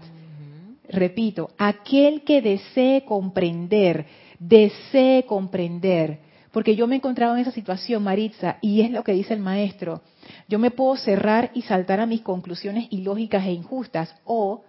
[0.92, 4.06] repito, aquel que desee comprender,
[4.38, 6.20] desee comprender,
[6.52, 9.40] porque yo me he encontrado en esa situación, Maritza, y es lo que dice el
[9.40, 10.02] maestro,
[10.48, 14.62] yo me puedo cerrar y saltar a mis conclusiones ilógicas e injustas, o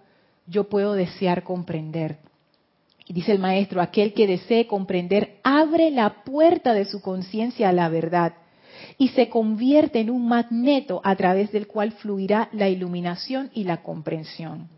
[0.46, 2.18] yo puedo desear comprender.
[3.06, 7.72] Y dice el maestro, aquel que desee comprender abre la puerta de su conciencia a
[7.72, 8.32] la verdad
[8.96, 13.82] y se convierte en un magneto a través del cual fluirá la iluminación y la
[13.82, 14.68] comprensión.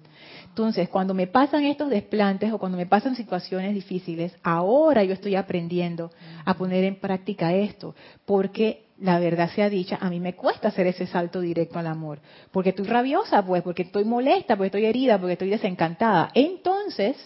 [0.57, 5.35] Entonces, cuando me pasan estos desplantes o cuando me pasan situaciones difíciles, ahora yo estoy
[5.35, 6.11] aprendiendo
[6.47, 7.95] a poner en práctica esto,
[8.25, 12.21] porque la verdad sea dicha, a mí me cuesta hacer ese salto directo al amor,
[12.53, 16.31] porque estoy rabiosa, pues, porque estoy molesta, porque estoy herida, porque estoy desencantada.
[16.33, 17.19] Entonces,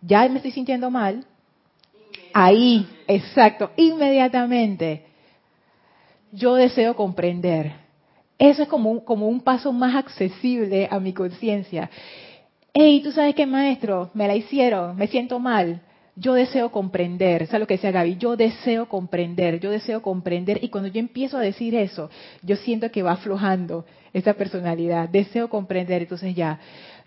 [0.00, 1.26] ya me estoy sintiendo mal,
[2.32, 5.04] ahí, exacto, inmediatamente,
[6.32, 7.84] yo deseo comprender.
[8.38, 11.90] Eso es como un, como un paso más accesible a mi conciencia
[12.78, 15.80] hey, tú sabes qué maestro, me la hicieron, me siento mal.
[16.14, 18.16] Yo deseo comprender, ¿sabes lo que decía Gaby?
[18.16, 20.62] Yo deseo comprender, yo deseo comprender.
[20.62, 22.10] Y cuando yo empiezo a decir eso,
[22.42, 25.08] yo siento que va aflojando esa personalidad.
[25.08, 26.58] Deseo comprender, entonces ya.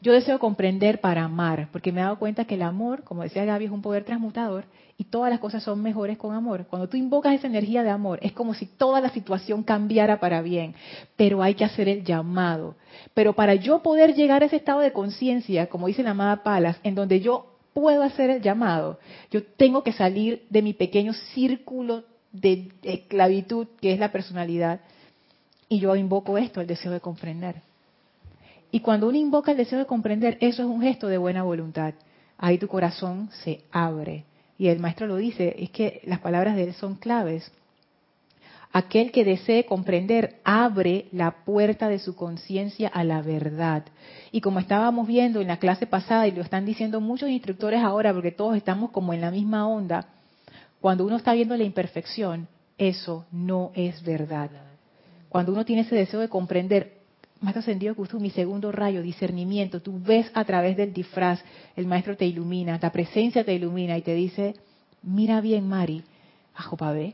[0.01, 3.43] Yo deseo comprender para amar, porque me he dado cuenta que el amor, como decía
[3.43, 4.63] Gaby, es un poder transmutador
[4.97, 6.67] y todas las cosas son mejores con amor.
[6.69, 10.41] Cuando tú invocas esa energía de amor, es como si toda la situación cambiara para
[10.41, 10.73] bien,
[11.17, 12.75] pero hay que hacer el llamado.
[13.13, 16.79] Pero para yo poder llegar a ese estado de conciencia, como dice la amada Palas,
[16.83, 18.99] en donde yo puedo hacer el llamado,
[19.31, 24.79] yo tengo que salir de mi pequeño círculo de esclavitud que es la personalidad
[25.67, 27.68] y yo invoco esto, el deseo de comprender.
[28.71, 31.93] Y cuando uno invoca el deseo de comprender, eso es un gesto de buena voluntad.
[32.37, 34.23] ahí tu corazón se abre.
[34.57, 37.51] Y el maestro lo dice, es que las palabras de él son claves.
[38.71, 43.83] Aquel que desee comprender abre la puerta de su conciencia a la verdad.
[44.31, 48.13] Y como estábamos viendo en la clase pasada, y lo están diciendo muchos instructores ahora,
[48.13, 50.09] porque todos estamos como en la misma onda,
[50.79, 52.47] cuando uno está viendo la imperfección,
[52.77, 54.51] eso no es verdad.
[55.29, 56.98] Cuando uno tiene ese deseo de comprender,
[57.41, 61.43] Maestro Ascendido Kusum, mi segundo rayo, discernimiento, tú ves a través del disfraz,
[61.75, 64.55] el Maestro te ilumina, la presencia te ilumina y te dice,
[65.03, 66.03] mira bien Mari,
[66.55, 67.13] ajo ver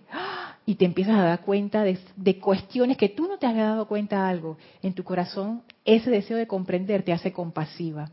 [0.65, 4.28] y te empiezas a dar cuenta de, cuestiones que tú no te habías dado cuenta
[4.28, 4.57] algo.
[4.82, 8.09] En tu corazón, ese deseo de comprender te hace compasiva.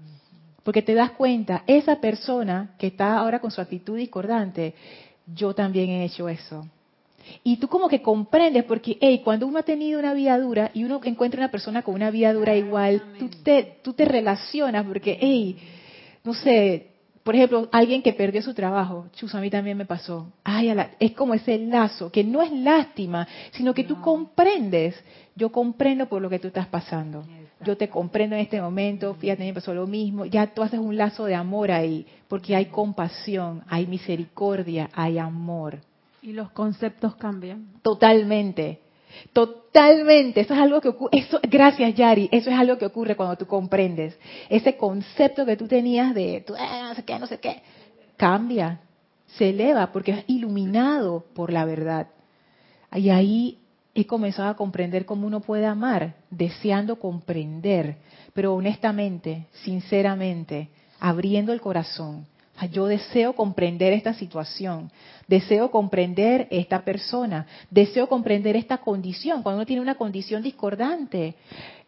[0.63, 4.75] Porque te das cuenta, esa persona que está ahora con su actitud discordante,
[5.27, 6.67] yo también he hecho eso.
[7.45, 10.85] Y tú como que comprendes, porque hey, cuando uno ha tenido una vida dura y
[10.85, 15.19] uno encuentra una persona con una vida dura igual, tú te, tú te relacionas porque,
[15.21, 15.57] hey,
[16.25, 16.93] no sé,
[17.23, 20.33] por ejemplo, alguien que perdió su trabajo, chus, a mí también me pasó.
[20.43, 24.97] Ay, es como ese lazo, que no es lástima, sino que tú comprendes.
[25.37, 27.25] Yo comprendo por lo que tú estás pasando.
[27.65, 30.25] Yo te comprendo en este momento, fíjate, me pasó lo mismo.
[30.25, 35.79] Ya tú haces un lazo de amor ahí, porque hay compasión, hay misericordia, hay amor.
[36.23, 37.67] Y los conceptos cambian.
[37.83, 38.81] Totalmente.
[39.33, 43.37] Totalmente, eso es algo que ocurre, eso, gracias Yari, eso es algo que ocurre cuando
[43.37, 44.19] tú comprendes.
[44.49, 47.63] Ese concepto que tú tenías de, tú, eh, no sé qué, no sé qué,
[48.17, 48.81] cambia,
[49.27, 52.09] se eleva porque es iluminado por la verdad.
[52.95, 53.59] Y ahí
[53.95, 57.97] he comenzado a comprender cómo uno puede amar, deseando comprender,
[58.33, 60.71] pero honestamente, sinceramente,
[61.01, 62.27] abriendo el corazón,
[62.71, 64.91] yo deseo comprender esta situación,
[65.27, 71.35] deseo comprender esta persona, deseo comprender esta condición, cuando uno tiene una condición discordante,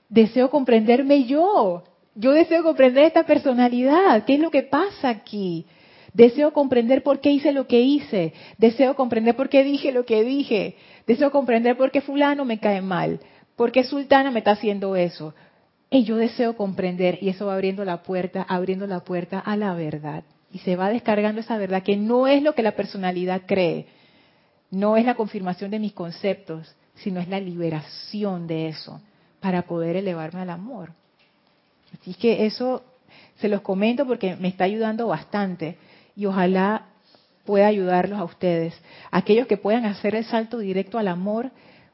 [0.08, 1.84] deseo comprenderme yo,
[2.14, 5.66] yo deseo comprender esta personalidad, qué es lo que pasa aquí,
[6.12, 10.24] deseo comprender por qué hice lo que hice, deseo comprender por qué dije lo que
[10.24, 13.20] dije, deseo comprender por qué fulano me cae mal,
[13.56, 15.34] por qué sultana me está haciendo eso.
[15.90, 19.74] Y yo deseo comprender y eso va abriendo la puerta, abriendo la puerta a la
[19.74, 23.86] verdad y se va descargando esa verdad que no es lo que la personalidad cree,
[24.70, 29.00] no es la confirmación de mis conceptos, sino es la liberación de eso
[29.40, 30.92] para poder elevarme al amor.
[31.92, 32.84] Así que eso
[33.40, 35.76] se los comento porque me está ayudando bastante
[36.14, 36.86] y ojalá
[37.44, 38.80] pueda ayudarlos a ustedes.
[39.10, 41.50] Aquellos que puedan hacer el salto directo al amor,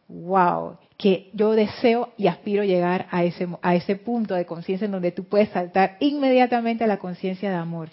[0.06, 4.92] wow, que yo deseo y aspiro llegar a ese, a ese punto de conciencia en
[4.92, 7.88] donde tú puedes saltar inmediatamente a la conciencia de amor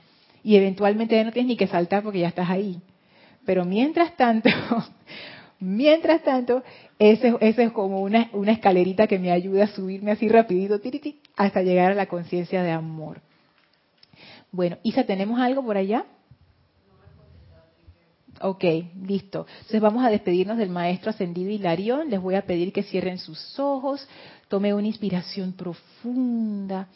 [0.47, 2.79] y eventualmente ya no tienes ni que saltar porque ya estás ahí.
[3.45, 4.49] Pero mientras tanto,
[5.59, 6.63] mientras tanto,
[6.97, 10.79] ese, es como una, una, escalerita que me ayuda a subirme así rapidito,
[11.35, 13.19] hasta llegar a la conciencia de amor.
[14.49, 16.05] Bueno, Isa, ¿tenemos algo por allá?
[18.39, 18.63] Ok,
[19.05, 19.47] listo.
[19.49, 22.09] Entonces vamos a despedirnos del maestro ascendido Hilarión.
[22.09, 24.07] Les voy a pedir que cierren sus ojos,
[24.47, 26.87] tome una inspiración profunda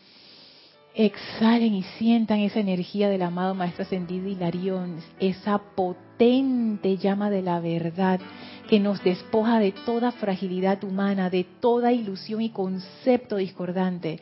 [0.94, 7.62] Exhalen y sientan esa energía del amado Maestro Ascendido Hilarión, esa potente llama de la
[7.62, 8.20] verdad
[8.68, 14.20] que nos despoja de toda fragilidad humana, de toda ilusión y concepto discordante,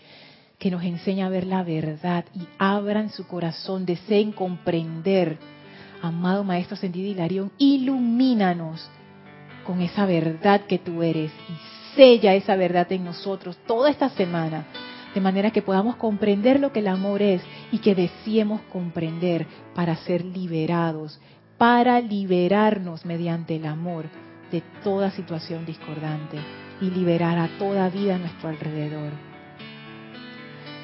[0.60, 5.40] que nos enseña a ver la verdad y abran su corazón, deseen comprender.
[6.04, 8.88] Amado Maestro Ascendido Hilarión, ilumínanos
[9.66, 14.68] con esa verdad que tú eres y sella esa verdad en nosotros toda esta semana
[15.14, 17.42] de manera que podamos comprender lo que el amor es
[17.72, 21.20] y que deseemos comprender para ser liberados,
[21.58, 24.06] para liberarnos mediante el amor
[24.52, 26.38] de toda situación discordante
[26.82, 29.12] y liberar a toda vida a nuestro alrededor.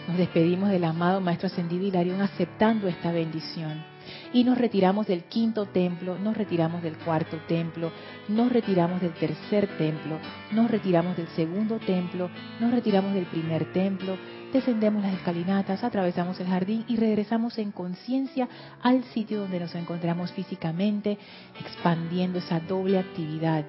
[0.07, 3.94] Nos despedimos del amado Maestro Ascendido Hilarión aceptando esta bendición
[4.35, 7.89] y nos retiramos del quinto templo, nos retiramos del cuarto templo,
[8.27, 10.19] nos retiramos del tercer templo,
[10.51, 12.29] nos retiramos del segundo templo,
[12.59, 14.17] nos retiramos del primer templo,
[14.51, 18.49] descendemos las escalinatas, atravesamos el jardín y regresamos en conciencia
[18.81, 21.17] al sitio donde nos encontramos físicamente,
[21.61, 23.63] expandiendo esa doble actividad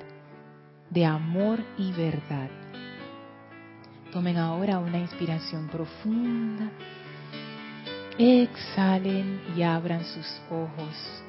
[0.90, 2.50] de amor y verdad.
[4.10, 6.72] Tomen ahora una inspiración profunda
[8.18, 11.22] Exhalen y abran sus ojos.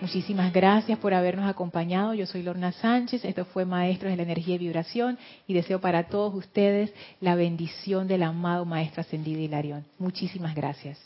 [0.00, 2.14] Muchísimas gracias por habernos acompañado.
[2.14, 3.24] Yo soy Lorna Sánchez.
[3.24, 5.18] Esto fue Maestros de la Energía y Vibración
[5.48, 9.84] y deseo para todos ustedes la bendición del amado Maestro Ascendido Hilarión.
[9.98, 10.98] Muchísimas gracias.